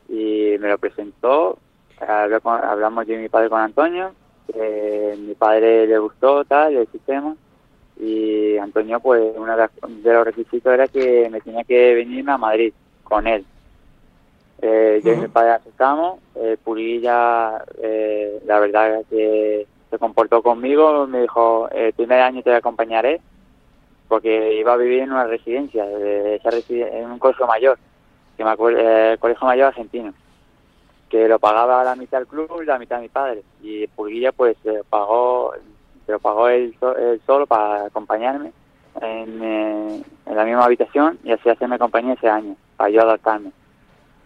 y 0.09 0.55
me 0.60 0.69
lo 0.69 0.77
presentó. 0.77 1.57
hablamos 2.00 3.07
yo 3.07 3.15
y 3.15 3.17
mi 3.17 3.29
padre 3.29 3.50
con 3.50 3.62
Antonio, 3.62 4.13
mi 4.55 5.33
padre 5.36 5.88
le 5.88 5.98
gustó 5.98 6.43
tal 6.45 6.75
el 6.75 6.88
sistema 6.88 7.36
y 8.00 8.57
Antonio 8.57 9.00
pues 9.00 9.22
uno 9.36 9.55
de 9.55 10.13
los 10.13 10.25
requisitos 10.25 10.74
era 10.74 10.88
que 10.88 11.29
me 11.29 11.41
tenía 11.41 11.63
que 11.63 11.93
venirme 11.95 12.31
a 12.31 12.38
Madrid 12.38 12.74
con 13.03 13.27
él. 13.27 13.45
Eh, 14.62 15.01
yo 15.03 15.13
y 15.13 15.17
mi 15.17 15.27
padre 15.27 15.51
aceptamos, 15.51 16.19
eh, 16.36 16.57
Purilla 16.63 17.63
eh, 17.81 18.41
la 18.45 18.60
verdad 18.60 19.03
que 19.10 19.67
se 19.93 20.00
comportó 20.00 20.41
conmigo, 20.41 21.05
me 21.05 21.21
dijo 21.21 21.69
el 21.69 21.93
primer 21.93 22.19
año 22.19 22.41
te 22.41 22.55
acompañaré 22.55 23.21
porque 24.07 24.55
iba 24.55 24.73
a 24.73 24.77
vivir 24.77 25.01
en 25.01 25.12
una 25.12 25.25
residencia, 25.25 25.85
en 25.88 27.12
un 27.12 27.19
curso 27.19 27.45
mayor 27.45 27.77
que 28.35 28.43
me 28.43 28.51
el 28.53 29.19
Colegio 29.19 29.45
Mayor 29.45 29.67
Argentino, 29.67 30.12
que 31.09 31.27
lo 31.27 31.38
pagaba 31.38 31.83
la 31.83 31.95
mitad 31.95 32.17
del 32.17 32.27
club 32.27 32.59
y 32.63 32.65
la 32.65 32.79
mitad 32.79 33.01
mi 33.01 33.09
padre. 33.09 33.43
Y 33.62 33.85
Pulguilla 33.85 34.31
pues 34.31 34.57
se 34.63 34.83
pagó, 34.89 35.53
se 36.07 36.12
lo 36.12 36.19
pagó 36.19 36.50
él, 36.50 36.75
solo 37.27 37.45
para 37.45 37.85
acompañarme 37.85 38.51
en, 39.00 39.43
eh, 39.43 40.03
en, 40.25 40.35
la 40.35 40.43
misma 40.43 40.65
habitación 40.65 41.19
y 41.23 41.31
así 41.31 41.50
hacerme 41.50 41.77
compañía 41.77 42.13
ese 42.13 42.29
año, 42.29 42.55
para 42.77 42.89
yo 42.89 43.01
adaptarme. 43.01 43.51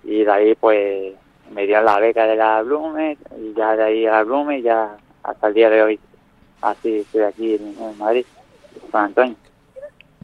Y 0.05 0.23
de 0.23 0.31
ahí 0.31 0.55
pues 0.55 1.13
me 1.51 1.65
dieron 1.65 1.83
la 1.83 1.99
beca 1.99 2.25
de 2.25 2.37
la 2.37 2.61
Blume 2.61 3.17
y 3.37 3.53
ya 3.53 3.75
de 3.75 3.83
ahí 3.83 4.05
a 4.05 4.11
la 4.11 4.23
Blume 4.23 4.61
ya 4.61 4.97
hasta 5.27 5.47
el 5.47 5.53
día 5.53 5.69
de 5.69 5.83
hoy 5.83 5.99
así 6.61 6.97
estoy 6.99 7.21
aquí 7.21 7.53
en 7.53 7.97
Madrid 7.99 8.25
con 8.91 9.01
Antonio. 9.01 9.35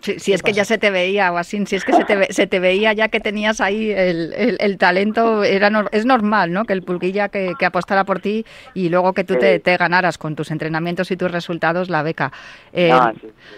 Si, 0.01 0.33
es 0.33 0.43
que 0.43 0.51
ya 0.51 0.65
se 0.65 0.77
te 0.77 0.91
veía, 0.91 1.31
o 1.31 1.37
así, 1.37 1.65
si 1.65 1.77
es 1.77 1.85
que 1.85 1.93
se 1.93 2.03
te, 2.03 2.33
se 2.33 2.45
te 2.45 2.59
veía 2.59 2.91
ya 2.91 3.07
que 3.07 3.21
tenías 3.21 3.61
ahí 3.61 3.89
el, 3.89 4.33
el, 4.59 4.77
talento, 4.77 5.45
era 5.45 5.71
es 5.93 6.05
normal, 6.05 6.51
¿no? 6.51 6.65
Que 6.65 6.73
el 6.73 6.83
pulguilla 6.83 7.29
que, 7.29 7.55
apostara 7.65 8.03
por 8.03 8.19
ti 8.19 8.45
y 8.73 8.89
luego 8.89 9.13
que 9.13 9.23
tú 9.23 9.35
te, 9.37 9.77
ganaras 9.77 10.17
con 10.17 10.35
tus 10.35 10.51
entrenamientos 10.51 11.09
y 11.11 11.15
tus 11.15 11.31
resultados 11.31 11.89
la 11.89 12.03
beca. 12.03 12.33
Eh, 12.73 12.91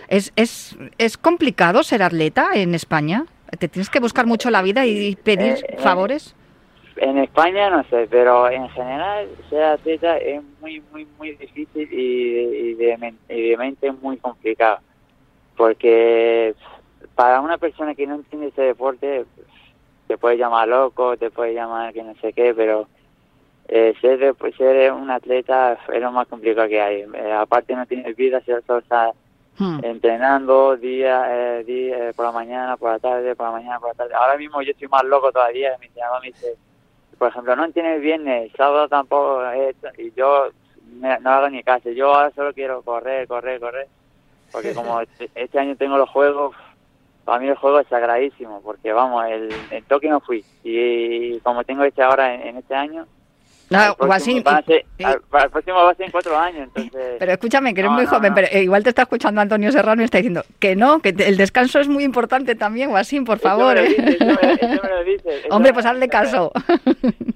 ¿es, 0.07 0.33
es, 0.35 0.77
¿Es 0.99 1.17
complicado 1.17 1.81
ser 1.81 2.03
atleta 2.03 2.49
en 2.53 2.75
España? 2.75 3.25
¿Te 3.57 3.67
tienes 3.67 3.89
que 3.89 3.99
buscar 3.99 4.27
mucho 4.27 4.51
la 4.51 4.61
vida 4.61 4.85
y 4.85 5.15
pedir 5.15 5.53
Eh, 5.53 5.65
eh, 5.69 5.77
favores? 5.79 6.35
En 6.97 7.17
España 7.17 7.69
no 7.69 7.83
sé, 7.85 8.07
pero 8.09 8.49
en 8.49 8.69
general 8.69 9.27
ser 9.49 9.63
atleta 9.63 10.17
es 10.17 10.41
muy, 10.61 10.81
muy, 10.91 11.05
muy 11.17 11.31
difícil 11.35 11.91
y, 11.91 12.69
y, 12.69 12.73
de, 12.75 13.13
y 13.29 13.49
de 13.49 13.57
mente 13.57 13.91
muy 13.91 14.17
complicado. 14.17 14.79
Porque 15.57 16.55
para 17.15 17.41
una 17.41 17.57
persona 17.57 17.95
que 17.95 18.07
no 18.07 18.15
entiende 18.15 18.47
ese 18.47 18.61
deporte, 18.61 19.25
te 20.07 20.17
puede 20.17 20.37
llamar 20.37 20.67
loco, 20.67 21.17
te 21.17 21.31
puede 21.31 21.53
llamar 21.53 21.93
que 21.93 22.03
no 22.03 22.13
sé 22.21 22.33
qué, 22.33 22.53
pero 22.53 22.87
eh, 23.67 23.93
ser, 23.99 24.33
pues, 24.35 24.55
ser 24.55 24.91
un 24.93 25.09
atleta 25.09 25.77
es 25.91 26.01
lo 26.01 26.11
más 26.11 26.27
complicado 26.27 26.67
que 26.67 26.81
hay. 26.81 27.01
Eh, 27.01 27.31
aparte 27.33 27.75
no 27.75 27.85
tienes 27.85 28.15
vida, 28.15 28.41
solo 28.45 28.79
estás 28.79 29.11
Hmm. 29.57 29.79
entrenando 29.83 30.75
día, 30.75 31.27
eh, 31.29 31.63
día 31.63 32.09
eh, 32.09 32.13
por 32.13 32.25
la 32.25 32.33
mañana, 32.33 32.75
por 32.75 32.91
la 32.91 32.99
tarde, 32.99 33.35
por 33.37 33.45
la 33.45 33.51
mañana, 33.53 33.79
por 33.79 33.89
la 33.89 33.93
tarde. 33.93 34.13
Ahora 34.13 34.37
mismo 34.37 34.61
yo 34.61 34.71
estoy 34.71 34.89
más 34.89 35.03
loco 35.05 35.31
todavía. 35.31 35.77
Mi 35.79 35.85
entrenador 35.85 36.19
me 36.21 36.27
dice, 36.27 36.57
por 37.17 37.29
ejemplo, 37.29 37.55
no 37.55 37.71
tienes 37.71 38.01
viernes, 38.01 38.51
sábado 38.57 38.87
tampoco, 38.89 39.43
hecho", 39.51 39.87
y 39.97 40.13
yo 40.13 40.49
me- 40.83 41.19
no 41.19 41.29
hago 41.31 41.49
ni 41.49 41.63
caso. 41.63 41.89
Yo 41.91 42.13
ahora 42.13 42.31
solo 42.31 42.53
quiero 42.53 42.83
correr, 42.83 43.27
correr, 43.27 43.59
correr, 43.59 43.87
porque 44.51 44.73
como 44.73 44.99
este, 45.01 45.31
este 45.35 45.59
año 45.59 45.75
tengo 45.77 45.97
los 45.97 46.09
juegos, 46.09 46.55
para 47.23 47.39
mí 47.39 47.47
el 47.47 47.55
juego 47.55 47.79
es 47.79 47.87
sagradísimo, 47.87 48.61
porque 48.63 48.93
vamos, 48.93 49.25
el, 49.27 49.67
el 49.71 49.85
Tokio 49.85 50.11
no 50.11 50.21
fui, 50.21 50.45
y 50.63 51.39
como 51.41 51.63
tengo 51.63 51.83
este 51.83 52.03
ahora 52.03 52.33
en, 52.35 52.41
en 52.49 52.57
este 52.57 52.75
año, 52.75 53.07
No, 53.69 53.79
al 53.79 53.95
próximo 53.95 54.37
y- 54.37 55.03
al- 55.03 55.21
va 55.33 55.89
a 55.89 55.95
ser 55.95 56.05
en 56.05 56.11
cuatro 56.11 56.37
años, 56.37 56.63
entonces... 56.63 57.15
Pero 57.19 57.31
escúchame, 57.31 57.73
que 57.73 57.79
eres 57.81 57.91
No, 57.91 57.97
muy 57.97 58.05
no, 58.05 58.09
joven, 58.11 58.33
pero 58.33 58.47
eh, 58.51 58.61
igual 58.63 58.83
te 58.83 58.89
está 58.89 59.01
escuchando 59.03 59.41
Antonio 59.41 59.71
Serrano 59.71 60.01
y 60.01 60.05
está 60.05 60.19
diciendo 60.19 60.43
que 60.59 60.75
no, 60.75 60.99
que 60.99 61.13
te- 61.13 61.27
el 61.27 61.37
descanso 61.37 61.79
es 61.79 61.87
muy 61.87 62.03
importante 62.03 62.55
también, 62.55 62.89
Guasín, 62.91 63.25
por 63.25 63.37
Eso 63.37 63.47
me 63.47 63.49
favor. 63.55 63.75
lo 63.75 63.81
dice, 63.83 64.01
eso 64.09 64.25
me- 64.25 64.53
eso 64.53 64.83
me 64.83 64.89
lo 64.89 65.03
dice, 65.03 65.37
eso 65.39 65.47
Hombre, 65.51 65.73
pues 65.73 65.85
hazle 65.85 66.07
caso. 66.09 66.51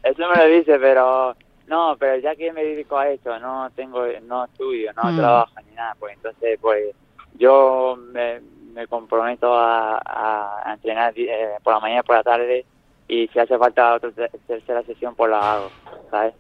Eso 0.04 0.24
me 0.30 0.36
lo 0.38 0.46
dice, 0.48 0.78
pero 0.80 1.36
no, 1.68 1.96
pero 2.00 2.18
ya 2.18 2.36
que 2.36 2.52
me 2.54 2.64
dedico 2.64 2.98
a 2.98 3.10
esto, 3.10 3.38
no 3.40 3.70
tengo, 3.76 4.06
no 4.24 4.46
estudio, 4.46 4.92
no 4.94 5.12
Mm. 5.12 5.18
trabajo 5.18 5.54
ni 5.68 5.76
nada, 5.76 5.96
pues 6.00 6.16
entonces, 6.16 6.60
pues 6.62 6.96
yo 7.38 7.98
me, 8.12 8.40
me 8.74 8.86
comprometo 8.88 9.54
a, 9.56 9.98
a 10.06 10.74
entrenar 10.74 11.14
eh, 11.16 11.50
por 11.64 11.74
la 11.74 11.80
mañana 11.80 12.02
y 12.02 12.08
por 12.08 12.16
la 12.18 12.24
tarde 12.24 12.66
y 13.08 13.28
si 13.30 13.40
hace 13.40 13.58
falta 13.58 13.96
otra 13.96 14.12
te- 14.12 14.30
tercera 14.48 14.84
sesión, 14.84 15.16
pues 15.16 15.32
la 15.32 15.54
hago, 15.54 15.72
¿sabes? 16.10 16.34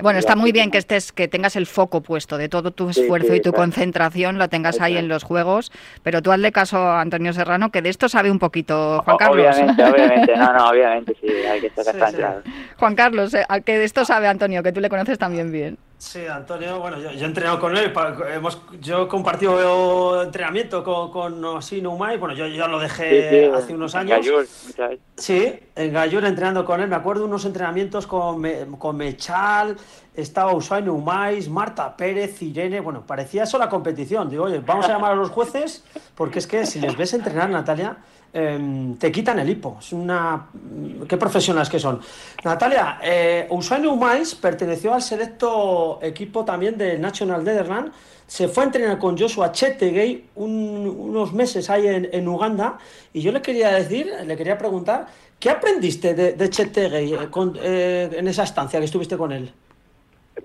Bueno, 0.00 0.18
está 0.18 0.36
muy 0.36 0.52
bien 0.52 0.70
que 0.70 0.78
estés, 0.78 1.12
que 1.12 1.28
tengas 1.28 1.56
el 1.56 1.66
foco 1.66 2.02
puesto 2.02 2.36
de 2.36 2.48
todo 2.48 2.72
tu 2.72 2.90
esfuerzo 2.90 3.28
sí, 3.28 3.36
y 3.36 3.40
tu 3.40 3.50
claro. 3.50 3.62
concentración, 3.62 4.38
lo 4.38 4.48
tengas 4.48 4.80
ahí 4.80 4.96
en 4.96 5.08
los 5.08 5.22
juegos, 5.22 5.72
pero 6.02 6.20
tú 6.20 6.32
hazle 6.32 6.52
caso 6.52 6.78
a 6.78 7.00
Antonio 7.00 7.32
Serrano, 7.32 7.70
que 7.70 7.80
de 7.80 7.88
esto 7.88 8.08
sabe 8.08 8.30
un 8.30 8.38
poquito, 8.38 9.00
Juan 9.04 9.16
Carlos. 9.16 9.56
Obviamente, 9.56 9.84
obviamente, 9.90 10.36
no, 10.36 10.52
no, 10.52 10.68
obviamente, 10.68 11.16
sí, 11.20 11.28
hay 11.28 11.60
que 11.60 11.68
estar 11.68 11.84
Sí. 11.84 12.50
Juan 12.76 12.94
Carlos, 12.94 13.34
eh, 13.34 13.44
que 13.64 13.78
de 13.78 13.84
esto 13.84 14.04
sabe 14.04 14.26
Antonio, 14.26 14.62
que 14.62 14.72
tú 14.72 14.80
le 14.80 14.88
conoces 14.88 15.18
también 15.18 15.52
bien. 15.52 15.78
Sí, 16.04 16.26
Antonio, 16.26 16.78
bueno, 16.80 16.98
yo, 17.00 17.10
yo 17.12 17.22
he 17.24 17.26
entrenado 17.26 17.58
con 17.58 17.74
él, 17.76 17.90
hemos, 18.34 18.60
yo 18.78 19.04
he 19.04 19.08
compartido 19.08 20.22
entrenamiento 20.22 20.84
con, 20.84 21.10
con 21.10 21.56
Así 21.56 21.80
Numai, 21.80 22.18
bueno, 22.18 22.34
yo 22.34 22.46
ya 22.46 22.68
lo 22.68 22.78
dejé 22.78 23.30
Sí, 23.30 23.36
sí, 23.48 23.50
hace 23.54 23.74
unos 23.74 23.94
en 23.94 24.00
años. 24.00 24.18
Gallur. 24.18 24.46
Sí, 25.16 25.58
en 25.74 25.92
Gallur 25.94 26.24
entrenando 26.26 26.64
con 26.66 26.82
él, 26.82 26.88
me 26.88 26.96
acuerdo 26.96 27.24
unos 27.24 27.46
entrenamientos 27.46 28.06
con, 28.06 28.38
Me- 28.38 28.66
con 28.78 28.96
Mechal, 28.98 29.76
estaba 30.14 30.54
Usain 30.54 30.88
Umais, 30.90 31.48
Marta 31.48 31.96
Pérez, 31.96 32.40
Irene, 32.42 32.80
bueno, 32.80 33.04
parecía 33.06 33.44
eso 33.44 33.56
la 33.58 33.70
competición. 33.70 34.28
Digo, 34.28 34.44
oye, 34.44 34.60
vamos 34.60 34.84
a 34.86 34.92
llamar 34.92 35.12
a 35.12 35.16
los 35.16 35.30
jueces, 35.30 35.84
porque 36.14 36.38
es 36.38 36.46
que 36.46 36.66
si 36.66 36.80
les 36.80 36.96
ves 36.98 37.14
entrenar, 37.14 37.48
Natalia, 37.48 37.96
em, 38.34 38.96
te 38.96 39.10
quitan 39.12 39.38
el 39.38 39.48
hipo. 39.48 39.76
Es 39.78 39.92
una... 39.92 40.46
¿Qué 41.08 41.16
profesionales 41.16 41.70
que 41.70 41.78
son? 41.78 42.00
Natalia, 42.44 42.98
eh, 43.02 43.46
Usain 43.48 43.86
perteneció 44.42 44.92
al 44.92 45.00
selecto 45.02 46.00
equipo 46.02 46.44
también 46.44 46.76
de 46.76 46.98
National 46.98 47.44
Netherlands, 47.44 47.92
se 48.26 48.48
fue 48.48 48.64
a 48.64 48.66
entrenar 48.66 48.98
con 48.98 49.16
Joshua 49.16 49.52
Chetegei 49.52 50.24
un- 50.36 50.94
unos 50.98 51.32
meses 51.32 51.70
ahí 51.70 51.86
en, 51.86 52.26
Uganda 52.26 52.78
y 53.12 53.20
yo 53.20 53.30
le 53.32 53.40
quería 53.40 53.70
decir, 53.72 54.10
le 54.26 54.36
quería 54.36 54.58
preguntar, 54.58 55.06
¿qué 55.38 55.50
aprendiste 55.50 56.14
de, 56.14 56.32
de 56.32 56.50
Chetegei 56.50 57.12
eh, 57.14 57.18
con- 57.30 57.56
eh, 57.62 58.10
en 58.12 58.26
esa 58.26 58.42
estancia 58.42 58.78
que 58.80 58.86
estuviste 58.86 59.16
con 59.16 59.30
él? 59.30 59.52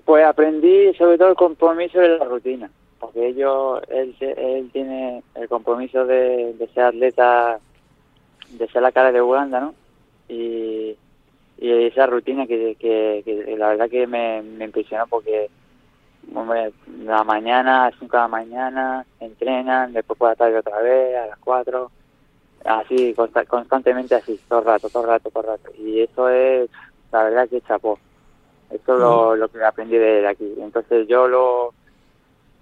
Pues 0.06 0.24
aprendí 0.26 0.94
sobre 0.96 1.18
todo 1.18 1.30
el 1.30 1.36
compromiso 1.36 2.00
de 2.00 2.10
la 2.10 2.26
rutina, 2.26 2.70
porque 3.00 3.30
ellos, 3.30 3.82
él, 3.88 4.16
él 4.20 4.70
tiene 4.72 5.24
el 5.36 5.48
compromiso 5.48 6.06
de 6.06 6.54
ser 6.74 6.84
atleta, 6.84 7.60
de 8.50 8.68
ser 8.70 8.82
la 8.82 8.92
cara 8.92 9.12
de 9.12 9.22
Uganda, 9.22 9.60
¿no? 9.60 9.74
Y, 10.28 10.96
y 11.58 11.72
esa 11.86 12.06
rutina 12.08 12.46
que, 12.48 12.76
que, 12.80 13.22
que 13.26 13.56
la 13.58 13.70
verdad 13.70 13.90
que 13.90 14.08
me, 14.08 14.42
me 14.42 14.66
impresionó 14.66 15.08
porque 15.08 15.50
hombre, 16.36 16.72
la 17.04 17.24
mañana, 17.24 17.86
a 17.86 17.90
las 17.90 18.00
5 18.00 18.18
de 18.18 18.22
la 18.24 18.28
mañana, 18.28 19.06
entrenan, 19.20 19.94
después 19.94 20.18
por 20.20 20.30
la 20.30 20.36
tarde 20.36 20.58
otra 20.60 20.80
vez, 20.82 21.16
a 21.18 21.28
las 21.28 21.40
4, 21.40 21.92
así, 22.66 23.14
consta- 23.16 23.46
constantemente 23.46 24.16
así, 24.16 24.40
todo 24.48 24.60
el 24.60 24.66
rato, 24.66 24.90
todo 24.90 25.04
el 25.04 25.10
rato, 25.10 25.30
todo 25.32 25.44
el 25.44 25.50
rato. 25.50 25.72
Y 25.78 26.02
eso 26.02 26.30
es, 26.30 26.70
la 27.12 27.24
verdad 27.24 27.50
que 27.50 27.62
chapó. 27.62 27.98
Esto 28.70 28.94
es 28.94 29.00
lo, 29.00 29.36
lo 29.36 29.48
que 29.50 29.64
aprendí 29.64 29.98
de, 29.98 30.22
de 30.22 30.28
aquí. 30.28 30.54
Entonces 30.60 31.08
yo 31.08 31.28
lo 31.28 31.74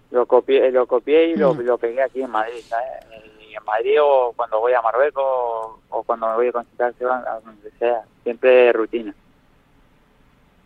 lo 0.10 0.26
copié, 0.26 0.72
lo 0.72 0.88
copié 0.88 1.32
y 1.32 1.36
lo, 1.36 1.54
Mm. 1.54 1.60
lo 1.62 1.78
pegué 1.78 2.02
aquí 2.02 2.22
en 2.22 2.30
Madrid, 2.32 2.62
¿sabes? 2.70 2.88
En 3.58 3.64
Madrid 3.66 3.98
o 4.02 4.34
cuando 4.36 4.60
voy 4.60 4.74
a 4.74 4.82
Marruecos 4.82 5.24
o, 5.26 5.80
o 5.90 6.04
cuando 6.04 6.28
me 6.30 6.36
voy 6.36 6.48
a 6.50 6.52
consultar 6.52 6.94
a 7.02 7.40
donde 7.44 7.72
sea. 7.80 8.02
Siempre 8.24 8.72
rutina. 8.74 9.14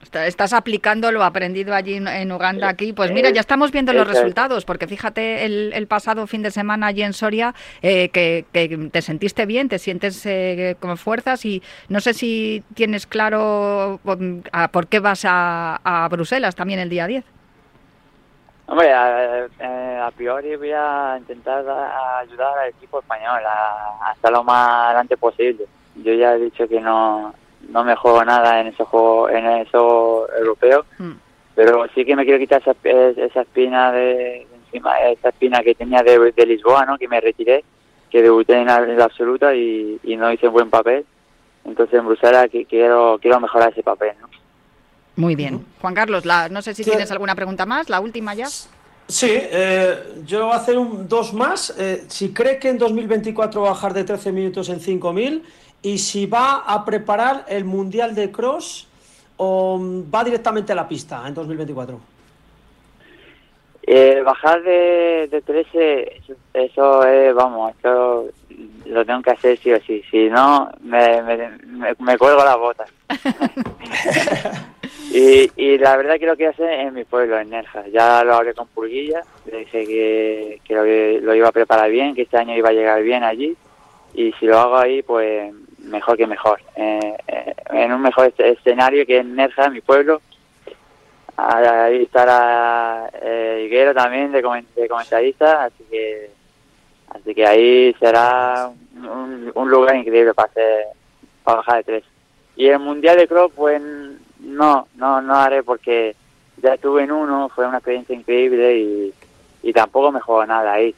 Está- 0.02 0.26
Estás 0.26 0.52
aplicando 0.54 1.12
lo 1.12 1.24
aprendido 1.24 1.76
allí 1.76 1.94
en- 1.96 2.32
Uganda 2.32 2.68
aquí. 2.70 2.92
Pues 2.92 3.12
mira, 3.12 3.30
ya 3.30 3.40
estamos 3.40 3.72
viendo 3.72 3.94
los 3.94 4.08
resultados, 4.08 4.66
porque 4.66 4.88
fíjate 4.88 5.46
el, 5.46 5.72
el 5.74 5.86
pasado 5.88 6.26
fin 6.28 6.42
de 6.42 6.50
semana 6.52 6.88
allí 6.88 7.04
en 7.04 7.14
Soria 7.14 7.54
eh, 7.84 8.10
que, 8.10 8.46
que 8.52 8.90
te 8.92 9.02
sentiste 9.04 9.46
bien, 9.46 9.70
te 9.70 9.78
sientes 9.78 10.26
eh, 10.26 10.76
con 10.80 10.98
fuerzas 10.98 11.46
y 11.46 11.62
no 11.88 12.00
sé 12.00 12.14
si 12.16 12.64
tienes 12.74 13.06
claro 13.06 14.00
mm, 14.04 14.40
a 14.52 14.68
por 14.70 14.88
qué 14.88 15.00
vas 15.00 15.24
a, 15.24 15.80
a 15.84 16.08
Bruselas 16.10 16.56
también 16.56 16.80
el 16.80 16.90
día 16.90 17.06
10. 17.06 17.24
Hombre, 18.72 18.94
a, 18.94 19.46
eh, 19.60 20.00
a 20.02 20.10
priori 20.12 20.56
voy 20.56 20.72
a 20.72 21.16
intentar 21.18 21.60
ayudar 22.22 22.58
al 22.58 22.70
equipo 22.70 23.00
español 23.02 23.42
a, 23.46 24.08
a 24.08 24.14
estar 24.14 24.32
lo 24.32 24.46
más 24.46 24.86
adelante 24.86 25.18
posible. 25.18 25.66
Yo 25.96 26.14
ya 26.14 26.36
he 26.36 26.40
dicho 26.40 26.66
que 26.70 26.80
no, 26.80 27.34
no 27.68 27.84
me 27.84 27.98
juego 27.98 28.24
nada 28.24 28.62
en 28.62 28.68
ese 28.68 28.86
juego, 28.86 29.28
en 29.28 29.46
eso 29.46 30.26
europeo, 30.38 30.86
Mm. 31.00 31.12
pero 31.54 31.86
sí 31.94 32.06
que 32.06 32.16
me 32.16 32.24
quiero 32.24 32.40
quitar 32.40 32.62
esa, 32.62 32.74
esa 33.26 33.42
espina 33.42 33.92
de, 33.92 34.48
encima, 34.66 34.98
esa 35.00 35.28
espina 35.30 35.62
que 35.64 35.76
tenía 35.76 36.02
de, 36.02 36.32
de 36.32 36.46
Lisboa, 36.46 36.86
¿no? 36.86 36.98
Que 36.98 37.10
me 37.10 37.20
retiré, 37.20 37.66
que 38.10 38.22
debuté 38.22 38.54
en 38.54 38.68
la, 38.68 38.78
en 38.78 38.98
la 38.98 39.04
absoluta 39.04 39.54
y, 39.54 40.00
y 40.02 40.16
no 40.16 40.32
hice 40.32 40.48
un 40.48 40.54
buen 40.54 40.70
papel. 40.70 41.06
Entonces 41.66 42.00
en 42.00 42.06
Bruselas 42.06 42.48
quiero 42.70 43.20
quiero 43.22 43.40
mejorar 43.42 43.72
ese 43.72 43.84
papel, 43.84 44.14
¿no? 44.22 44.30
Muy 45.16 45.36
bien. 45.36 45.66
Juan 45.82 45.94
Carlos, 45.94 46.26
la- 46.26 46.50
no 46.50 46.62
sé 46.62 46.74
si 46.74 46.84
Sí. 46.84 46.90
tienes 46.90 47.12
alguna 47.12 47.36
pregunta 47.36 47.66
más, 47.66 47.90
la 47.90 48.00
última 48.00 48.34
ya. 48.34 48.48
Sí, 49.08 49.28
eh, 49.30 50.22
yo 50.26 50.46
voy 50.46 50.54
a 50.54 50.58
hacer 50.58 50.78
un, 50.78 51.08
dos 51.08 51.34
más. 51.34 51.74
Eh, 51.78 52.06
si 52.08 52.32
cree 52.34 52.60
que 52.60 52.70
en 52.70 52.78
2024 52.78 53.62
va 53.62 53.68
a 53.68 53.72
bajar 53.72 53.94
de 53.94 54.04
13 54.06 54.32
minutos 54.32 54.70
en 54.70 54.80
5000 54.80 55.44
y 55.82 55.98
si 55.98 56.26
va 56.28 56.64
a 56.66 56.86
preparar 56.86 57.46
el 57.50 57.66
Mundial 57.66 58.16
de 58.16 58.32
Cross 58.32 58.88
o 59.36 59.78
mm, 59.78 60.04
va 60.14 60.24
directamente 60.24 60.72
a 60.72 60.76
la 60.76 60.88
pista 60.88 61.28
en 61.28 61.34
2024. 61.34 62.00
Eh, 63.84 64.22
bajar 64.24 64.62
de, 64.64 65.28
de 65.30 65.42
13, 65.42 66.18
eso, 66.20 66.34
eso 66.54 67.04
es, 67.06 67.34
vamos, 67.34 67.74
eso 67.80 68.28
lo 68.86 69.04
tengo 69.06 69.22
que 69.24 69.32
hacer 69.32 69.58
sí 69.60 69.74
o 69.74 69.82
sí. 69.82 70.04
Si 70.10 70.30
no, 70.30 70.72
me, 70.82 71.22
me, 71.24 71.38
me, 71.66 71.96
me 72.00 72.18
cuelgo 72.18 72.46
las 72.46 72.58
botas. 72.58 72.90
y, 75.14 75.52
y 75.56 75.78
la 75.78 75.98
verdad 75.98 76.18
que 76.20 76.26
lo 76.26 76.36
quiero 76.36 76.52
hacer 76.52 76.70
en 76.72 76.94
mi 76.94 77.04
pueblo, 77.04 77.38
en 77.40 77.50
Nerja. 77.50 77.86
Ya 77.88 78.24
lo 78.24 78.36
hablé 78.36 78.54
con 78.54 78.68
Purguilla, 78.68 79.22
le 79.52 79.60
dije 79.60 79.86
que, 79.86 80.62
que 80.64 81.22
lo, 81.22 81.36
iba 81.36 81.48
a 81.48 81.52
preparar 81.52 81.90
bien, 81.90 82.16
que 82.16 82.24
este 82.24 82.38
año 82.38 82.56
iba 82.56 82.70
a 82.70 82.74
llegar 82.74 83.02
bien 83.04 83.24
allí. 83.24 83.56
Y 84.14 84.32
si 84.34 84.46
lo 84.46 84.58
hago 84.60 84.78
ahí, 84.78 85.02
pues 85.04 85.54
mejor 85.80 86.18
que 86.18 86.28
mejor. 86.28 86.60
Eh, 86.76 87.16
eh, 87.28 87.56
en 87.72 87.94
un 87.94 88.02
mejor 88.02 88.34
esce- 88.34 88.58
escenario 88.58 89.06
que 89.06 89.18
en 89.20 89.36
Nerja, 89.36 89.70
mi 89.70 89.82
pueblo. 89.82 90.22
Ahí 91.38 92.04
estará 92.04 93.10
eh, 93.22 93.64
Higuero 93.66 93.94
también 93.94 94.32
de, 94.32 94.44
comen- 94.44 94.66
de 94.76 94.88
comentarista, 94.88 95.64
así 95.66 95.84
que 95.90 96.30
así 97.10 97.34
que 97.34 97.46
ahí 97.48 97.96
será 98.00 98.70
un, 98.96 99.52
un 99.56 99.70
lugar 99.70 99.96
increíble 99.96 100.34
para 100.34 100.50
hacer 100.50 100.86
para 101.44 101.58
bajar 101.58 101.78
de 101.78 101.84
tres. 101.84 102.04
Y 102.56 102.68
el 102.68 102.80
mundial 102.80 103.18
de 103.18 103.28
cross, 103.28 103.52
pues 103.56 103.82
no, 104.52 104.88
no, 104.96 105.22
no 105.22 105.36
haré 105.36 105.64
porque 105.64 106.16
ya 106.58 106.74
estuve 106.76 107.04
en 107.04 107.12
uno, 107.12 107.50
fue 107.50 107.68
una 107.68 107.78
experiencia 107.78 108.16
increíble 108.16 108.78
y, 108.78 109.14
y 109.64 109.74
tampoco 109.74 110.12
me 110.12 110.20
juego 110.20 110.46
nada 110.46 110.74
ahí. 110.74 110.94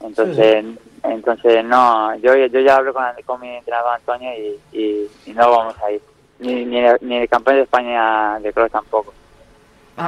Entonces, 0.00 0.64
entonces 1.02 1.64
no, 1.64 2.14
yo, 2.16 2.34
yo 2.34 2.60
ya 2.60 2.76
hablo 2.76 2.92
con, 2.92 3.04
con 3.24 3.40
mi 3.40 3.56
entrenador 3.56 3.94
Antonio 3.94 4.30
y, 4.32 4.78
y, 4.78 5.10
y 5.26 5.32
no 5.32 5.50
vamos 5.50 5.76
a 5.82 5.92
ir. 5.92 6.00
Ni, 6.38 6.64
ni, 6.64 6.80
ni 7.02 7.16
el 7.16 7.28
campeón 7.28 7.56
de 7.56 7.62
España 7.64 8.38
de 8.40 8.52
cross 8.52 8.72
tampoco. 8.72 9.12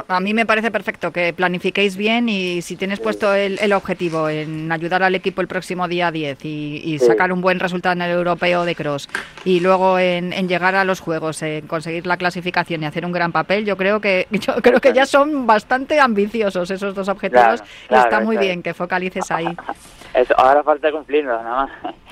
A, 0.07 0.19
mí 0.19 0.33
me 0.33 0.45
parece 0.45 0.71
perfecto 0.71 1.11
que 1.11 1.33
planifiquéis 1.33 1.95
bien 1.95 2.27
y 2.27 2.61
si 2.63 2.75
tienes 2.75 2.99
puesto 2.99 3.33
el, 3.33 3.59
el 3.59 3.73
objetivo 3.73 4.27
en 4.27 4.71
ayudar 4.71 5.03
al 5.03 5.13
equipo 5.13 5.41
el 5.41 5.47
próximo 5.47 5.87
día 5.87 6.11
10 6.11 6.43
y, 6.45 6.81
y 6.83 6.99
sacar 6.99 7.31
un 7.31 7.41
buen 7.41 7.59
resultado 7.59 7.93
en 7.93 8.01
el 8.01 8.11
europeo 8.11 8.65
de 8.65 8.73
cross 8.75 9.07
y 9.45 9.59
luego 9.59 9.99
en, 9.99 10.33
en, 10.33 10.47
llegar 10.47 10.75
a 10.75 10.83
los 10.83 10.99
juegos, 10.99 11.41
en 11.43 11.67
conseguir 11.67 12.07
la 12.07 12.17
clasificación 12.17 12.81
y 12.81 12.85
hacer 12.85 13.05
un 13.05 13.11
gran 13.11 13.31
papel, 13.31 13.65
yo 13.65 13.77
creo 13.77 14.01
que 14.01 14.27
yo 14.31 14.55
creo 14.61 14.79
que 14.81 14.93
ya 14.93 15.05
son 15.05 15.45
bastante 15.45 15.99
ambiciosos 15.99 16.71
esos 16.71 16.95
dos 16.95 17.07
objetivos 17.09 17.33
Claro, 17.33 17.63
y 17.89 17.95
está 17.95 18.19
muy 18.19 18.35
claro. 18.35 18.47
bien 18.47 18.63
que 18.63 18.73
focalices 18.73 19.29
ahí. 19.31 19.47
Eso, 20.13 20.33
ahora 20.37 20.63
falta 20.63 20.91
cumplirlo, 20.91 21.41
nada 21.41 21.65
más. 21.65 21.71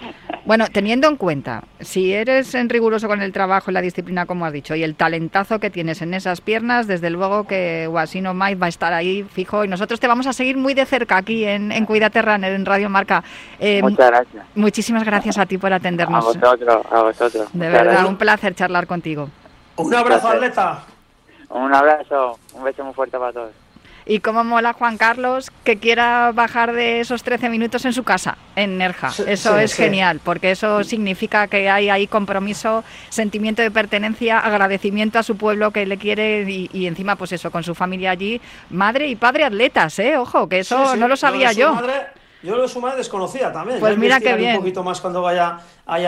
Bueno, 0.44 0.66
teniendo 0.74 1.08
en 1.08 1.18
cuenta, 1.18 1.64
si 1.82 2.14
eres 2.14 2.56
en 2.56 2.68
riguroso 2.68 3.08
con 3.08 3.22
el 3.22 3.32
trabajo 3.32 3.70
y 3.70 3.76
la 3.76 3.82
disciplina, 3.82 4.26
como 4.26 4.44
has 4.44 4.52
dicho, 4.52 4.74
y 4.74 4.84
el 4.84 4.96
talentazo 4.96 5.60
que 5.60 5.70
tienes 5.70 6.02
en 6.02 6.16
esas 6.16 6.42
piernas, 6.42 6.88
desde 6.88 7.12
luego 7.12 7.46
que 7.46 7.86
Guasino 7.88 8.34
Maiz 8.34 8.60
va 8.60 8.66
a 8.66 8.70
estar 8.70 8.92
ahí 8.92 9.24
fijo 9.24 9.64
y 9.64 9.68
nosotros 9.68 10.00
te 10.00 10.08
vamos 10.08 10.26
a 10.26 10.34
seguir 10.34 10.58
muy 10.58 10.74
de 10.74 10.88
cerca 10.88 11.18
aquí 11.18 11.46
en, 11.46 11.72
en 11.72 11.86
Cuídate 11.86 12.24
Runner, 12.24 12.52
en 12.52 12.66
Radio 12.66 12.90
Marca. 12.90 13.24
Eh, 13.60 13.84
Muchas 13.84 14.08
gracias. 14.10 14.46
Muchísimas 14.56 15.04
gracias 15.04 15.38
a 15.38 15.46
ti 15.46 15.60
por 15.60 15.72
A 15.72 15.76
atendernos. 15.76 16.26
vosotros, 16.26 16.86
a 16.92 17.02
vosotros. 17.04 17.34
De 17.54 17.58
Muchas 17.60 17.72
verdad, 17.72 17.84
gracias. 17.84 18.10
un 18.10 18.18
placer 18.18 18.56
charlar 18.56 18.88
contigo. 18.88 19.30
Un 19.76 19.94
abrazo, 19.94 20.28
atleta. 20.28 20.84
Un 21.50 21.74
abrazo, 21.74 22.40
un 22.56 22.64
beso 22.64 22.84
muy 22.84 22.94
fuerte 22.96 23.18
para 23.20 23.32
todos. 23.32 23.52
Y 24.06 24.20
cómo 24.20 24.44
mola 24.44 24.74
Juan 24.74 24.98
Carlos 24.98 25.52
que 25.64 25.78
quiera 25.78 26.32
bajar 26.34 26.74
de 26.74 27.00
esos 27.02 27.24
13 27.24 27.50
minutos 27.50 27.86
en 27.86 27.94
su 27.94 28.04
casa, 28.04 28.38
en 28.56 28.78
Nerja. 28.78 29.12
Sí, 29.12 29.24
Eso 29.28 29.58
sí, 29.58 29.64
es 29.64 29.72
sí. 29.72 29.84
genial, 29.84 30.20
porque 30.24 30.52
eso 30.52 30.84
significa 30.84 31.48
que 31.48 31.70
hay 31.70 31.90
ahí 31.90 32.08
compromiso, 32.08 32.84
sentimiento 33.10 33.62
de 33.62 33.70
pertenencia, 33.72 34.40
agradecimiento 34.40 35.20
a 35.20 35.24
su 35.24 35.38
pueblo 35.38 35.72
que 35.72 35.86
le 35.86 35.98
quiere 35.98 36.44
y, 36.50 36.70
y 36.74 36.88
encima, 36.88 37.16
pues 37.16 37.32
eso, 37.34 37.52
con 37.52 37.64
su 37.64 37.76
familia 37.76 38.12
allí, 38.12 38.42
madre 38.70 39.08
y 39.08 39.16
padre 39.16 39.44
atletas, 39.46 40.00
¿eh? 40.00 40.18
Ojo, 40.18 40.50
que 40.50 40.60
eso 40.60 40.96
no 40.96 41.08
lo 41.08 41.16
sabía 41.16 41.52
yo. 41.52 41.74
madre- 41.76 42.08
yo 42.44 42.56
lo 42.56 42.64
de 42.64 42.68
su 42.68 42.80
madre 42.82 42.98
desconocía 42.98 43.52
también. 43.52 43.80
Pues 43.80 43.98
mira 43.98 44.20
qué 44.20 44.36
bien. 44.36 44.52
un 44.56 44.60
poquito 44.60 44.84
más 44.84 45.00
cuando 45.02 45.22
vaya 45.22 45.60
a. 45.86 46.00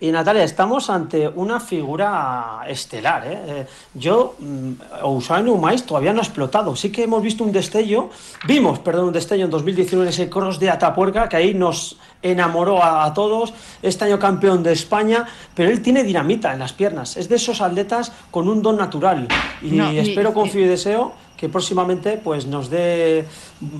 Y 0.00 0.10
Natalia, 0.12 0.44
estamos 0.44 0.88
ante 0.88 1.26
una 1.28 1.58
figura 1.60 2.60
estelar. 2.68 3.26
¿eh? 3.26 3.38
Eh, 3.46 3.66
yo, 3.94 4.36
mm, 4.38 4.72
Usain 5.04 5.48
Umais 5.48 5.84
todavía 5.84 6.12
no 6.12 6.20
ha 6.20 6.22
explotado. 6.22 6.76
Sí 6.76 6.92
que 6.92 7.02
hemos 7.04 7.22
visto 7.22 7.42
un 7.44 7.50
destello, 7.52 8.10
vimos, 8.46 8.78
perdón, 8.78 9.06
un 9.06 9.12
destello 9.12 9.44
en 9.46 9.50
2019 9.50 10.06
en 10.06 10.08
ese 10.10 10.30
cross 10.30 10.58
de 10.60 10.70
Atapuerca, 10.70 11.28
que 11.28 11.36
ahí 11.36 11.54
nos 11.54 11.98
enamoró 12.22 12.82
a, 12.82 13.04
a 13.04 13.12
todos. 13.14 13.52
Este 13.82 14.04
año 14.04 14.18
campeón 14.18 14.62
de 14.62 14.72
España, 14.72 15.26
pero 15.54 15.70
él 15.70 15.82
tiene 15.82 16.02
dinamita 16.04 16.52
en 16.52 16.58
las 16.60 16.72
piernas. 16.72 17.16
Es 17.16 17.28
de 17.28 17.36
esos 17.36 17.60
atletas 17.60 18.12
con 18.30 18.48
un 18.48 18.62
don 18.62 18.76
natural. 18.76 19.26
Y 19.62 19.70
No, 19.72 19.90
espero, 19.90 20.30
y- 20.30 20.34
confío 20.34 20.64
y 20.64 20.68
deseo 20.68 21.12
que 21.40 21.48
próximamente 21.48 22.20
pues 22.22 22.44
nos 22.44 22.68
dé 22.68 23.24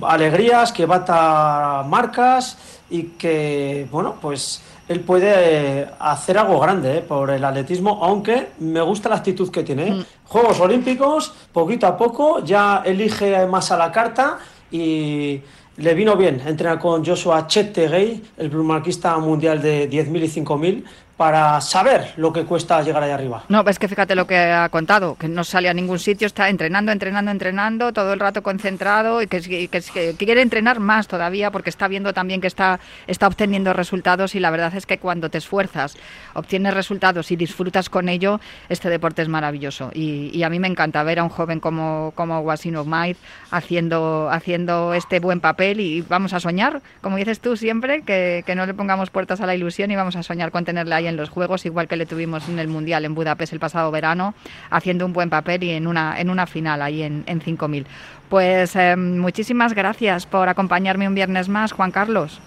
alegrías, 0.01 0.71
que 0.71 0.87
bata 0.87 1.85
marcas 1.87 2.57
y 2.89 3.03
que, 3.21 3.87
bueno, 3.91 4.15
pues 4.19 4.63
él 4.87 5.01
puede 5.01 5.87
hacer 5.99 6.39
algo 6.39 6.59
grande 6.59 6.97
eh, 6.97 7.01
por 7.01 7.29
el 7.29 7.45
atletismo, 7.45 7.99
aunque 8.01 8.47
me 8.57 8.81
gusta 8.81 9.09
la 9.09 9.17
actitud 9.17 9.51
que 9.51 9.61
tiene. 9.61 9.87
¿eh? 9.87 9.91
Mm. 9.91 10.05
Juegos 10.25 10.59
Olímpicos, 10.59 11.33
poquito 11.53 11.85
a 11.85 11.95
poco, 11.95 12.43
ya 12.43 12.81
elige 12.83 13.45
más 13.45 13.71
a 13.71 13.77
la 13.77 13.91
carta 13.91 14.39
y 14.71 15.39
le 15.77 15.93
vino 15.93 16.15
bien 16.15 16.41
entrenar 16.43 16.79
con 16.79 17.05
Joshua 17.05 17.45
Cheptegei, 17.45 18.23
el 18.37 18.49
plumarquista 18.49 19.17
mundial 19.19 19.61
de 19.61 19.87
10.000 19.87 20.23
y 20.23 20.41
5.000, 20.41 20.83
para 21.17 21.61
saber 21.61 22.13
lo 22.17 22.33
que 22.33 22.45
cuesta 22.45 22.81
llegar 22.81 23.03
allá 23.03 23.13
arriba. 23.13 23.43
No, 23.47 23.63
es 23.67 23.77
que 23.77 23.87
fíjate 23.87 24.15
lo 24.15 24.25
que 24.25 24.37
ha 24.37 24.67
contado, 24.69 25.15
que 25.15 25.27
no 25.27 25.43
sale 25.43 25.69
a 25.69 25.73
ningún 25.73 25.99
sitio, 25.99 26.25
está 26.25 26.49
entrenando, 26.49 26.91
entrenando, 26.91 27.29
entrenando, 27.29 27.93
todo 27.93 28.13
el 28.13 28.19
rato 28.19 28.41
concentrado 28.41 29.21
y 29.21 29.27
que, 29.27 29.69
quiere 30.17 30.41
entrenar 30.41 30.79
más 30.79 31.07
todavía 31.07 31.51
porque 31.51 31.69
está 31.69 31.87
viendo 31.87 32.13
también 32.13 32.41
que 32.41 32.47
está, 32.47 32.79
está 33.05 33.27
obteniendo 33.27 33.71
resultados 33.73 34.33
y 34.33 34.39
la 34.39 34.49
verdad 34.49 34.73
es 34.75 34.85
que 34.85 34.97
cuando 34.97 35.29
te 35.29 35.37
esfuerzas, 35.37 35.95
obtienes 36.33 36.73
resultados 36.73 37.31
y 37.31 37.35
disfrutas 37.35 37.89
con 37.89 38.09
ello, 38.09 38.39
este 38.69 38.89
deporte 38.89 39.21
es 39.21 39.27
maravilloso. 39.27 39.91
Y, 39.93 40.41
a 40.41 40.49
mí 40.49 40.57
me 40.57 40.67
encanta 40.67 41.03
ver 41.03 41.19
a 41.19 41.23
un 41.23 41.29
joven 41.29 41.59
como, 41.59 42.13
como 42.15 42.39
Wasino 42.39 42.83
Maiz 42.83 43.17
haciendo, 43.51 44.27
haciendo 44.31 44.95
este 44.95 45.19
buen 45.19 45.39
papel 45.39 45.79
y 45.79 46.01
vamos 46.01 46.33
a 46.33 46.39
soñar, 46.39 46.81
como 47.01 47.17
dices 47.17 47.39
tú 47.39 47.55
siempre, 47.55 48.01
que, 48.01 48.43
que 48.43 48.55
no 48.55 48.65
le 48.65 48.73
pongamos 48.73 49.11
puertas 49.11 49.39
a 49.39 49.45
la 49.45 49.53
ilusión 49.53 49.91
y 49.91 49.95
vamos 49.95 50.15
a 50.15 50.23
soñar 50.23 50.49
con 50.49 50.65
tenerle 50.65 50.95
ahí 50.95 51.10
en 51.11 51.17
los 51.17 51.29
Juegos, 51.29 51.65
igual 51.65 51.87
que 51.87 51.95
le 51.95 52.07
tuvimos 52.07 52.49
en 52.49 52.57
el 52.57 52.67
Mundial 52.67 53.05
en 53.05 53.13
Budapest 53.13 53.53
el 53.53 53.59
pasado 53.59 53.91
verano, 53.91 54.33
haciendo 54.71 55.05
un 55.05 55.13
buen 55.13 55.29
papel 55.29 55.63
y 55.63 55.71
en 55.71 55.85
una, 55.85 56.19
en 56.19 56.31
una 56.31 56.47
final 56.47 56.81
ahí 56.81 57.03
en, 57.03 57.23
en 57.27 57.39
5.000. 57.39 57.85
Pues 58.29 58.75
eh, 58.75 58.95
muchísimas 58.95 59.73
gracias 59.73 60.25
por 60.25 60.49
acompañarme 60.49 61.07
un 61.07 61.13
viernes 61.13 61.49
más, 61.49 61.73
Juan 61.73 61.91
Carlos. 61.91 62.39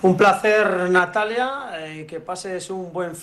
Un 0.00 0.16
placer, 0.16 0.88
Natalia, 0.90 1.70
eh, 1.76 2.06
que 2.08 2.20
pases 2.20 2.70
un 2.70 2.92
buen 2.92 3.16
fin 3.16 3.18